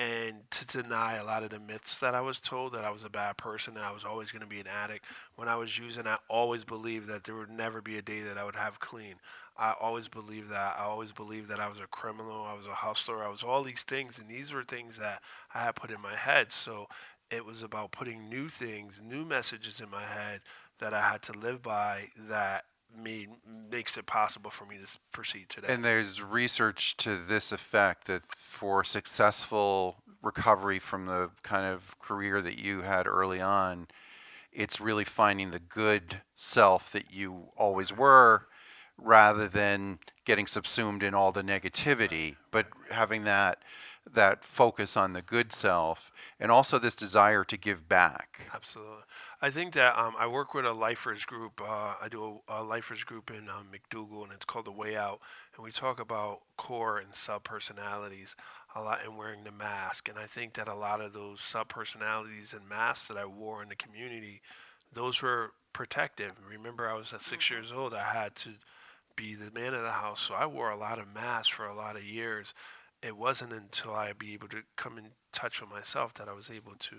and 0.00 0.50
to 0.50 0.66
deny 0.66 1.16
a 1.16 1.24
lot 1.24 1.44
of 1.44 1.50
the 1.50 1.60
myths 1.60 2.00
that 2.00 2.14
I 2.14 2.20
was 2.22 2.40
told 2.40 2.72
that 2.72 2.84
I 2.84 2.90
was 2.90 3.04
a 3.04 3.10
bad 3.10 3.36
person 3.36 3.76
and 3.76 3.84
I 3.84 3.92
was 3.92 4.04
always 4.04 4.32
going 4.32 4.42
to 4.42 4.48
be 4.48 4.60
an 4.60 4.66
addict. 4.66 5.04
When 5.36 5.48
I 5.48 5.56
was 5.56 5.78
using, 5.78 6.06
I 6.06 6.18
always 6.28 6.64
believed 6.64 7.06
that 7.08 7.24
there 7.24 7.36
would 7.36 7.50
never 7.50 7.80
be 7.80 7.98
a 7.98 8.02
day 8.02 8.20
that 8.20 8.38
I 8.38 8.44
would 8.44 8.56
have 8.56 8.80
clean. 8.80 9.16
I 9.60 9.74
always 9.78 10.08
believed 10.08 10.50
that. 10.50 10.76
I 10.78 10.84
always 10.84 11.12
believed 11.12 11.50
that 11.50 11.60
I 11.60 11.68
was 11.68 11.78
a 11.80 11.86
criminal. 11.86 12.44
I 12.44 12.54
was 12.54 12.64
a 12.64 12.74
hustler. 12.74 13.22
I 13.22 13.28
was 13.28 13.42
all 13.42 13.62
these 13.62 13.82
things, 13.82 14.18
and 14.18 14.26
these 14.26 14.54
were 14.54 14.64
things 14.64 14.96
that 14.96 15.20
I 15.54 15.64
had 15.64 15.74
put 15.74 15.90
in 15.90 16.00
my 16.00 16.16
head. 16.16 16.50
So 16.50 16.88
it 17.30 17.44
was 17.44 17.62
about 17.62 17.92
putting 17.92 18.30
new 18.30 18.48
things, 18.48 19.02
new 19.04 19.22
messages 19.22 19.78
in 19.78 19.90
my 19.90 20.02
head 20.02 20.40
that 20.78 20.94
I 20.94 21.02
had 21.02 21.20
to 21.24 21.32
live 21.34 21.62
by 21.62 22.08
that 22.18 22.64
made 22.96 23.28
makes 23.70 23.98
it 23.98 24.06
possible 24.06 24.50
for 24.50 24.64
me 24.64 24.76
to 24.76 24.98
proceed 25.12 25.50
today. 25.50 25.68
And 25.68 25.84
there's 25.84 26.22
research 26.22 26.96
to 26.96 27.16
this 27.16 27.52
effect 27.52 28.06
that 28.06 28.22
for 28.36 28.82
successful 28.82 29.96
recovery 30.22 30.78
from 30.78 31.04
the 31.04 31.30
kind 31.42 31.66
of 31.66 31.98
career 32.00 32.40
that 32.40 32.58
you 32.58 32.80
had 32.80 33.06
early 33.06 33.42
on, 33.42 33.88
it's 34.52 34.80
really 34.80 35.04
finding 35.04 35.50
the 35.50 35.60
good 35.60 36.22
self 36.34 36.90
that 36.92 37.12
you 37.12 37.50
always 37.56 37.94
were 37.94 38.46
rather 39.02 39.48
than 39.48 39.98
getting 40.24 40.46
subsumed 40.46 41.02
in 41.02 41.14
all 41.14 41.32
the 41.32 41.42
negativity, 41.42 42.36
but 42.50 42.66
having 42.90 43.24
that 43.24 43.58
that 44.12 44.44
focus 44.44 44.96
on 44.96 45.12
the 45.12 45.22
good 45.22 45.52
self 45.52 46.10
and 46.40 46.50
also 46.50 46.78
this 46.78 46.94
desire 46.94 47.44
to 47.44 47.56
give 47.56 47.88
back. 47.88 48.40
Absolutely. 48.52 49.02
I 49.42 49.50
think 49.50 49.74
that 49.74 49.96
um, 49.98 50.14
I 50.18 50.26
work 50.26 50.54
with 50.54 50.64
a 50.64 50.72
lifers 50.72 51.24
group. 51.24 51.60
Uh, 51.60 51.94
I 52.00 52.08
do 52.10 52.40
a, 52.48 52.60
a 52.60 52.64
lifers 52.64 53.04
group 53.04 53.30
in 53.30 53.48
um, 53.48 53.68
MacDougall, 53.70 54.24
and 54.24 54.32
it's 54.32 54.44
called 54.44 54.64
The 54.64 54.72
Way 54.72 54.96
Out. 54.96 55.20
And 55.54 55.64
we 55.64 55.70
talk 55.70 56.00
about 56.00 56.40
core 56.56 56.98
and 56.98 57.14
sub 57.14 57.44
personalities 57.44 58.36
a 58.74 58.82
lot 58.82 59.00
and 59.04 59.16
wearing 59.16 59.44
the 59.44 59.52
mask. 59.52 60.08
And 60.08 60.18
I 60.18 60.24
think 60.24 60.54
that 60.54 60.68
a 60.68 60.74
lot 60.74 61.00
of 61.00 61.12
those 61.12 61.40
sub 61.40 61.68
personalities 61.68 62.54
and 62.54 62.68
masks 62.68 63.08
that 63.08 63.16
I 63.16 63.26
wore 63.26 63.62
in 63.62 63.68
the 63.68 63.76
community, 63.76 64.40
those 64.92 65.22
were 65.22 65.52
protective. 65.72 66.32
Remember, 66.48 66.88
I 66.88 66.94
was 66.94 67.12
at 67.12 67.20
6 67.20 67.50
years 67.50 67.70
old. 67.70 67.94
I 67.94 68.04
had 68.04 68.34
to 68.36 68.50
be 69.20 69.34
the 69.34 69.50
man 69.50 69.74
of 69.74 69.82
the 69.82 69.90
house, 69.90 70.20
so 70.20 70.34
I 70.34 70.46
wore 70.46 70.70
a 70.70 70.76
lot 70.76 70.98
of 70.98 71.14
masks 71.14 71.48
for 71.48 71.66
a 71.66 71.74
lot 71.74 71.94
of 71.96 72.02
years. 72.02 72.54
It 73.02 73.16
wasn't 73.16 73.52
until 73.52 73.92
I 73.92 74.12
be 74.14 74.32
able 74.32 74.48
to 74.48 74.62
come 74.76 74.96
in 74.96 75.08
touch 75.32 75.60
with 75.60 75.70
myself 75.70 76.14
that 76.14 76.26
I 76.28 76.32
was 76.32 76.48
able 76.50 76.72
to 76.78 76.96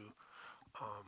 um, 0.79 1.05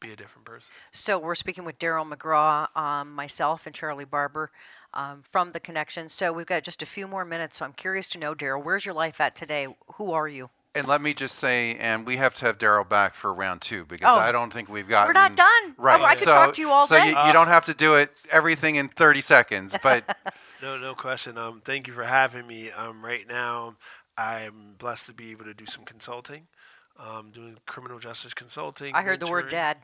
be 0.00 0.12
a 0.12 0.16
different 0.16 0.46
person. 0.46 0.70
So 0.92 1.18
we're 1.18 1.34
speaking 1.34 1.64
with 1.64 1.78
Daryl 1.78 2.10
McGraw, 2.10 2.74
um, 2.76 3.12
myself, 3.14 3.66
and 3.66 3.74
Charlie 3.74 4.04
Barber 4.06 4.50
um, 4.94 5.22
from 5.22 5.52
the 5.52 5.60
Connection. 5.60 6.08
So 6.08 6.32
we've 6.32 6.46
got 6.46 6.62
just 6.62 6.82
a 6.82 6.86
few 6.86 7.06
more 7.06 7.24
minutes. 7.26 7.58
So 7.58 7.66
I'm 7.66 7.72
curious 7.72 8.08
to 8.08 8.18
know, 8.18 8.34
Daryl, 8.34 8.64
where's 8.64 8.86
your 8.86 8.94
life 8.94 9.20
at 9.20 9.34
today? 9.34 9.68
Who 9.96 10.12
are 10.12 10.28
you? 10.28 10.48
And 10.74 10.86
let 10.86 11.00
me 11.00 11.14
just 11.14 11.38
say, 11.38 11.76
and 11.76 12.06
we 12.06 12.18
have 12.18 12.34
to 12.34 12.44
have 12.44 12.58
Daryl 12.58 12.86
back 12.86 13.14
for 13.14 13.32
round 13.32 13.62
two 13.62 13.86
because 13.86 14.12
Oh. 14.14 14.18
I 14.18 14.30
don't 14.30 14.52
think 14.52 14.68
we've 14.68 14.88
got. 14.88 15.06
We're 15.06 15.14
not 15.14 15.34
done. 15.34 15.74
Right. 15.78 15.98
Oh, 16.00 16.04
I 16.04 16.14
could 16.14 16.24
so, 16.24 16.34
talk 16.34 16.52
to 16.54 16.60
you 16.60 16.70
all 16.70 16.86
so 16.86 16.96
day. 16.96 17.10
you, 17.10 17.16
you 17.26 17.32
don't 17.32 17.48
have 17.48 17.64
to 17.66 17.74
do 17.74 17.94
it 17.94 18.10
everything 18.30 18.76
in 18.76 18.88
30 18.88 19.22
seconds, 19.22 19.74
but 19.82 20.04
No, 20.62 20.78
no 20.78 20.94
question. 20.94 21.36
Um, 21.38 21.60
thank 21.64 21.86
you 21.86 21.92
for 21.92 22.04
having 22.04 22.46
me. 22.46 22.70
Um, 22.70 23.04
right 23.04 23.26
now, 23.28 23.76
I'm 24.16 24.74
blessed 24.78 25.06
to 25.06 25.14
be 25.14 25.30
able 25.32 25.44
to 25.44 25.54
do 25.54 25.66
some 25.66 25.84
consulting. 25.84 26.46
Um, 26.98 27.30
doing 27.30 27.58
criminal 27.66 27.98
justice 27.98 28.32
consulting. 28.32 28.94
I 28.94 29.02
heard 29.02 29.20
the 29.20 29.26
word 29.30 29.50
dad. 29.50 29.78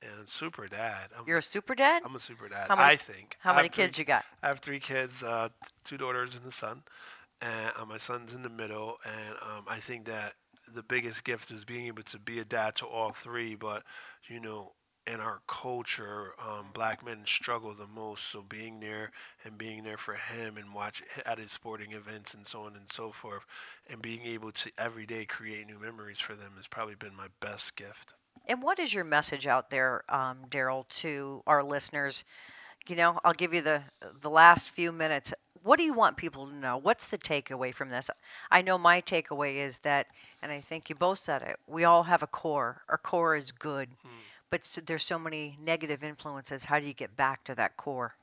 And 0.00 0.28
super 0.28 0.66
dad. 0.68 1.08
I'm, 1.16 1.24
You're 1.26 1.38
a 1.38 1.42
super 1.42 1.74
dad? 1.74 2.02
I'm 2.04 2.14
a 2.14 2.20
super 2.20 2.48
dad. 2.48 2.68
Many- 2.68 2.80
I 2.80 2.96
think. 2.96 3.36
how 3.40 3.52
I 3.52 3.56
many 3.56 3.66
have 3.68 3.74
three- 3.74 3.84
kids 3.84 3.98
you 3.98 4.04
got? 4.04 4.24
I 4.42 4.48
have 4.48 4.60
three 4.60 4.80
kids, 4.80 5.22
uh, 5.22 5.48
two 5.84 5.96
daughters 5.96 6.36
and 6.36 6.46
a 6.46 6.52
son, 6.52 6.82
and 7.40 7.72
uh, 7.80 7.84
my 7.84 7.98
son's 7.98 8.32
in 8.34 8.42
the 8.42 8.48
middle. 8.48 8.96
And 9.04 9.34
um, 9.42 9.64
I 9.68 9.78
think 9.78 10.06
that 10.06 10.34
the 10.72 10.82
biggest 10.84 11.24
gift 11.24 11.50
is 11.50 11.64
being 11.64 11.86
able 11.86 12.02
to 12.04 12.18
be 12.18 12.38
a 12.38 12.44
dad 12.44 12.76
to 12.76 12.86
all 12.86 13.10
three. 13.10 13.54
But 13.56 13.82
you 14.28 14.38
know, 14.40 14.72
in 15.06 15.20
our 15.20 15.40
culture, 15.46 16.32
um, 16.38 16.66
black 16.72 17.04
men 17.04 17.18
struggle 17.26 17.74
the 17.74 17.86
most. 17.86 18.24
So 18.30 18.42
being 18.42 18.80
there 18.80 19.10
and 19.44 19.58
being 19.58 19.82
there 19.84 19.96
for 19.96 20.14
him 20.14 20.56
and 20.56 20.74
watch 20.74 21.02
at 21.26 21.38
his 21.38 21.52
sporting 21.52 21.92
events 21.92 22.34
and 22.34 22.46
so 22.46 22.62
on 22.62 22.76
and 22.76 22.90
so 22.90 23.10
forth, 23.12 23.44
and 23.90 24.00
being 24.00 24.22
able 24.24 24.52
to 24.52 24.70
every 24.78 25.06
day 25.06 25.24
create 25.24 25.66
new 25.66 25.78
memories 25.78 26.20
for 26.20 26.34
them 26.34 26.52
has 26.56 26.66
probably 26.66 26.94
been 26.94 27.16
my 27.16 27.28
best 27.40 27.76
gift. 27.76 28.14
And 28.46 28.62
what 28.62 28.78
is 28.78 28.92
your 28.92 29.04
message 29.04 29.46
out 29.46 29.70
there, 29.70 30.02
um, 30.08 30.38
Daryl, 30.48 30.88
to 30.88 31.42
our 31.46 31.62
listeners? 31.62 32.24
You 32.88 32.96
know, 32.96 33.20
I'll 33.24 33.34
give 33.34 33.54
you 33.54 33.62
the 33.62 33.82
the 34.20 34.30
last 34.30 34.68
few 34.68 34.90
minutes. 34.92 35.32
What 35.62 35.76
do 35.78 35.84
you 35.84 35.94
want 35.94 36.16
people 36.16 36.46
to 36.48 36.54
know? 36.54 36.76
What's 36.76 37.06
the 37.06 37.18
takeaway 37.18 37.72
from 37.72 37.90
this? 37.90 38.10
I 38.50 38.62
know 38.62 38.76
my 38.78 39.00
takeaway 39.00 39.56
is 39.56 39.78
that, 39.80 40.08
and 40.42 40.50
I 40.50 40.60
think 40.60 40.88
you 40.90 40.96
both 40.96 41.20
said 41.20 41.42
it. 41.42 41.56
We 41.68 41.84
all 41.84 42.04
have 42.04 42.22
a 42.22 42.26
core. 42.26 42.82
Our 42.88 42.98
core 42.98 43.36
is 43.36 43.52
good, 43.52 43.90
but 44.52 44.60
s 44.60 44.78
there's 44.84 45.02
so 45.02 45.18
many 45.18 45.56
negative 45.58 46.04
influences. 46.04 46.66
How 46.66 46.78
do 46.78 46.86
you 46.86 46.92
get 46.92 47.16
back 47.16 47.42
to 47.44 47.54
that 47.54 47.78
core? 47.78 48.16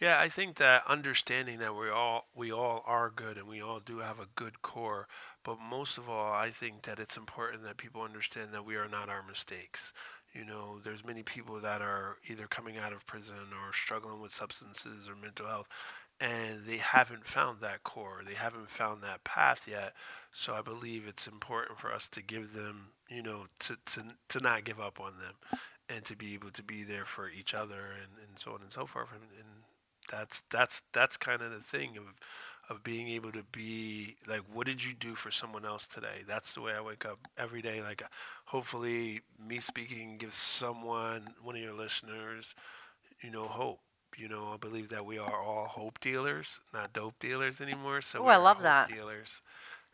Yeah, 0.00 0.18
I 0.18 0.28
think 0.28 0.56
that 0.56 0.82
understanding 0.88 1.58
that 1.60 1.76
we 1.76 1.88
all 1.88 2.26
we 2.34 2.50
all 2.50 2.82
are 2.86 3.08
good 3.08 3.36
and 3.38 3.46
we 3.46 3.62
all 3.62 3.78
do 3.78 3.98
have 3.98 4.18
a 4.18 4.32
good 4.34 4.62
core, 4.62 5.06
but 5.44 5.58
most 5.60 5.96
of 5.96 6.08
all, 6.10 6.32
I 6.32 6.50
think 6.50 6.82
that 6.82 6.98
it's 6.98 7.16
important 7.16 7.62
that 7.62 7.76
people 7.76 8.02
understand 8.02 8.48
that 8.52 8.66
we 8.66 8.74
are 8.74 8.88
not 8.88 9.08
our 9.08 9.22
mistakes. 9.22 9.92
You 10.34 10.44
know, 10.44 10.80
there's 10.82 11.04
many 11.04 11.22
people 11.22 11.60
that 11.60 11.80
are 11.82 12.16
either 12.28 12.46
coming 12.46 12.76
out 12.76 12.92
of 12.92 13.06
prison 13.06 13.52
or 13.64 13.72
struggling 13.72 14.20
with 14.20 14.32
substances 14.32 15.08
or 15.08 15.14
mental 15.14 15.46
health 15.46 15.68
and 16.20 16.66
they 16.66 16.76
haven't 16.76 17.24
found 17.24 17.60
that 17.60 17.82
core. 17.82 18.20
They 18.26 18.34
haven't 18.34 18.68
found 18.68 19.02
that 19.02 19.24
path 19.24 19.66
yet. 19.66 19.94
So 20.32 20.52
I 20.52 20.60
believe 20.60 21.06
it's 21.06 21.26
important 21.26 21.78
for 21.78 21.92
us 21.92 22.08
to 22.10 22.22
give 22.22 22.52
them, 22.52 22.90
you 23.10 23.22
know, 23.22 23.46
to 23.60 23.76
to, 23.86 24.02
to 24.28 24.40
not 24.40 24.64
give 24.64 24.80
up 24.80 25.00
on 25.00 25.12
them 25.18 25.34
and 25.94 26.04
to 26.04 26.16
be 26.16 26.34
able 26.34 26.50
to 26.50 26.62
be 26.62 26.82
there 26.84 27.04
for 27.04 27.28
each 27.28 27.52
other 27.52 27.80
and, 28.00 28.28
and 28.28 28.38
so 28.38 28.52
on 28.52 28.60
and 28.62 28.72
so 28.72 28.86
forth. 28.86 29.08
And, 29.12 29.22
and 29.38 29.48
that's 30.10 30.42
that's 30.50 30.82
that's 30.92 31.16
kind 31.16 31.42
of 31.42 31.50
the 31.50 31.60
thing 31.60 31.96
of 31.96 32.18
of 32.68 32.84
being 32.84 33.08
able 33.08 33.32
to 33.32 33.42
be 33.50 34.16
like 34.28 34.42
what 34.52 34.66
did 34.66 34.84
you 34.84 34.94
do 34.94 35.14
for 35.14 35.30
someone 35.30 35.64
else 35.64 35.86
today? 35.86 36.22
That's 36.26 36.52
the 36.54 36.60
way 36.60 36.72
i 36.72 36.80
wake 36.80 37.04
up 37.04 37.18
every 37.36 37.62
day. 37.62 37.82
Like 37.82 38.02
hopefully 38.46 39.22
me 39.44 39.58
speaking 39.58 40.16
gives 40.16 40.36
someone 40.36 41.34
one 41.42 41.56
of 41.56 41.62
your 41.62 41.74
listeners 41.74 42.54
you 43.20 43.30
know 43.30 43.44
hope. 43.44 43.80
You 44.16 44.28
know 44.28 44.50
i 44.52 44.56
believe 44.56 44.88
that 44.90 45.06
we 45.06 45.18
are 45.18 45.40
all 45.40 45.66
hope 45.66 46.00
dealers 46.00 46.60
not 46.74 46.92
dope 46.92 47.18
dealers 47.18 47.60
anymore. 47.60 48.00
So 48.00 48.24
I 48.26 48.36
love 48.36 48.58
hope 48.58 48.64
that. 48.64 48.88
dealers. 48.88 49.40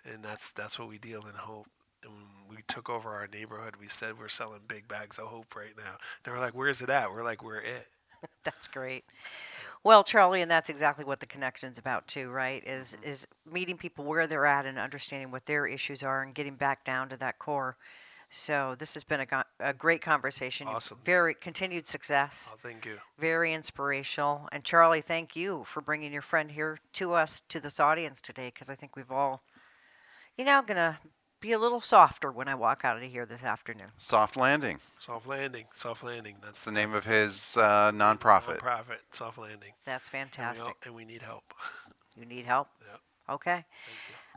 And 0.05 0.22
that's 0.22 0.52
that's 0.52 0.79
what 0.79 0.88
we 0.88 0.98
deal 0.98 1.20
in 1.20 1.35
hope 1.35 1.66
we 2.49 2.59
took 2.69 2.88
over 2.88 3.11
our 3.11 3.27
neighborhood 3.27 3.75
we 3.81 3.88
said 3.88 4.19
we're 4.19 4.29
selling 4.29 4.61
big 4.69 4.87
bags 4.88 5.19
of 5.19 5.27
hope 5.27 5.55
right 5.57 5.77
now 5.77 5.97
they 6.25 6.31
were 6.31 6.38
like 6.38 6.55
where's 6.55 6.81
it 6.81 6.90
at 6.90 7.11
we're 7.11 7.25
like 7.25 7.42
we're 7.42 7.59
it 7.59 7.88
That's 8.45 8.69
great. 8.69 9.05
Well, 9.85 10.03
Charlie, 10.03 10.42
and 10.42 10.51
that's 10.51 10.69
exactly 10.69 11.05
what 11.05 11.21
the 11.21 11.27
connection's 11.27 11.79
about 11.79 12.09
too, 12.09 12.31
right? 12.31 12.62
Is 12.66 12.97
mm-hmm. 12.97 13.11
is 13.11 13.27
meeting 13.51 13.77
people 13.77 14.05
where 14.05 14.27
they're 14.27 14.47
at 14.47 14.66
and 14.66 14.79
understanding 14.79 15.31
what 15.31 15.47
their 15.47 15.66
issues 15.66 16.03
are 16.03 16.23
and 16.23 16.35
getting 16.35 16.57
back 16.57 16.85
down 16.85 17.09
to 17.11 17.16
that 17.19 17.38
core. 17.38 17.77
So 18.29 18.75
this 18.77 18.95
has 18.95 19.05
been 19.05 19.21
a, 19.21 19.27
go- 19.27 19.45
a 19.61 19.73
great 19.73 20.03
conversation. 20.03 20.66
Awesome. 20.66 20.99
Very 21.05 21.35
continued 21.35 21.87
success. 21.87 22.51
oh 22.53 22.59
thank 22.61 22.85
you 22.85 22.99
Very 23.19 23.53
inspirational. 23.53 24.49
And 24.51 24.64
Charlie, 24.64 25.01
thank 25.01 25.37
you 25.37 25.62
for 25.64 25.81
bringing 25.81 26.12
your 26.12 26.23
friend 26.23 26.51
here 26.51 26.79
to 26.95 27.14
us, 27.14 27.42
to 27.49 27.61
this 27.61 27.79
audience 27.79 28.21
today, 28.21 28.51
because 28.53 28.69
I 28.69 28.75
think 28.75 28.97
we've 28.97 29.12
all, 29.12 29.42
you 30.37 30.45
know, 30.45 30.61
gonna 30.66 30.99
be 31.40 31.53
a 31.53 31.59
little 31.59 31.81
softer 31.81 32.31
when 32.33 32.49
I 32.49 32.55
walk 32.55 32.85
out 32.85 32.96
of 32.96 33.03
here 33.03 33.27
this 33.27 33.44
afternoon. 33.44 33.88
Soft 33.99 34.37
Landing. 34.37 34.79
Soft 34.99 35.27
landing, 35.29 35.66
soft 35.72 36.03
landing. 36.03 36.37
That's 36.42 36.62
the 36.62 36.72
name 36.72 36.94
of 36.94 37.05
his 37.05 37.57
uh, 37.57 37.92
nonprofit. 37.92 38.59
Profit, 38.59 39.01
soft 39.12 39.38
landing. 39.38 39.72
That's 39.85 40.09
And 40.09 40.14
we, 40.14 40.18
fantastic. 40.25 40.68
all, 40.68 40.75
and 40.85 40.94
we 40.94 41.05
need 41.05 41.22
help. 41.22 41.44
You 42.18 42.25
need 42.25 42.46
help? 42.46 42.68
Yep. 42.90 43.01
Okay. 43.29 43.64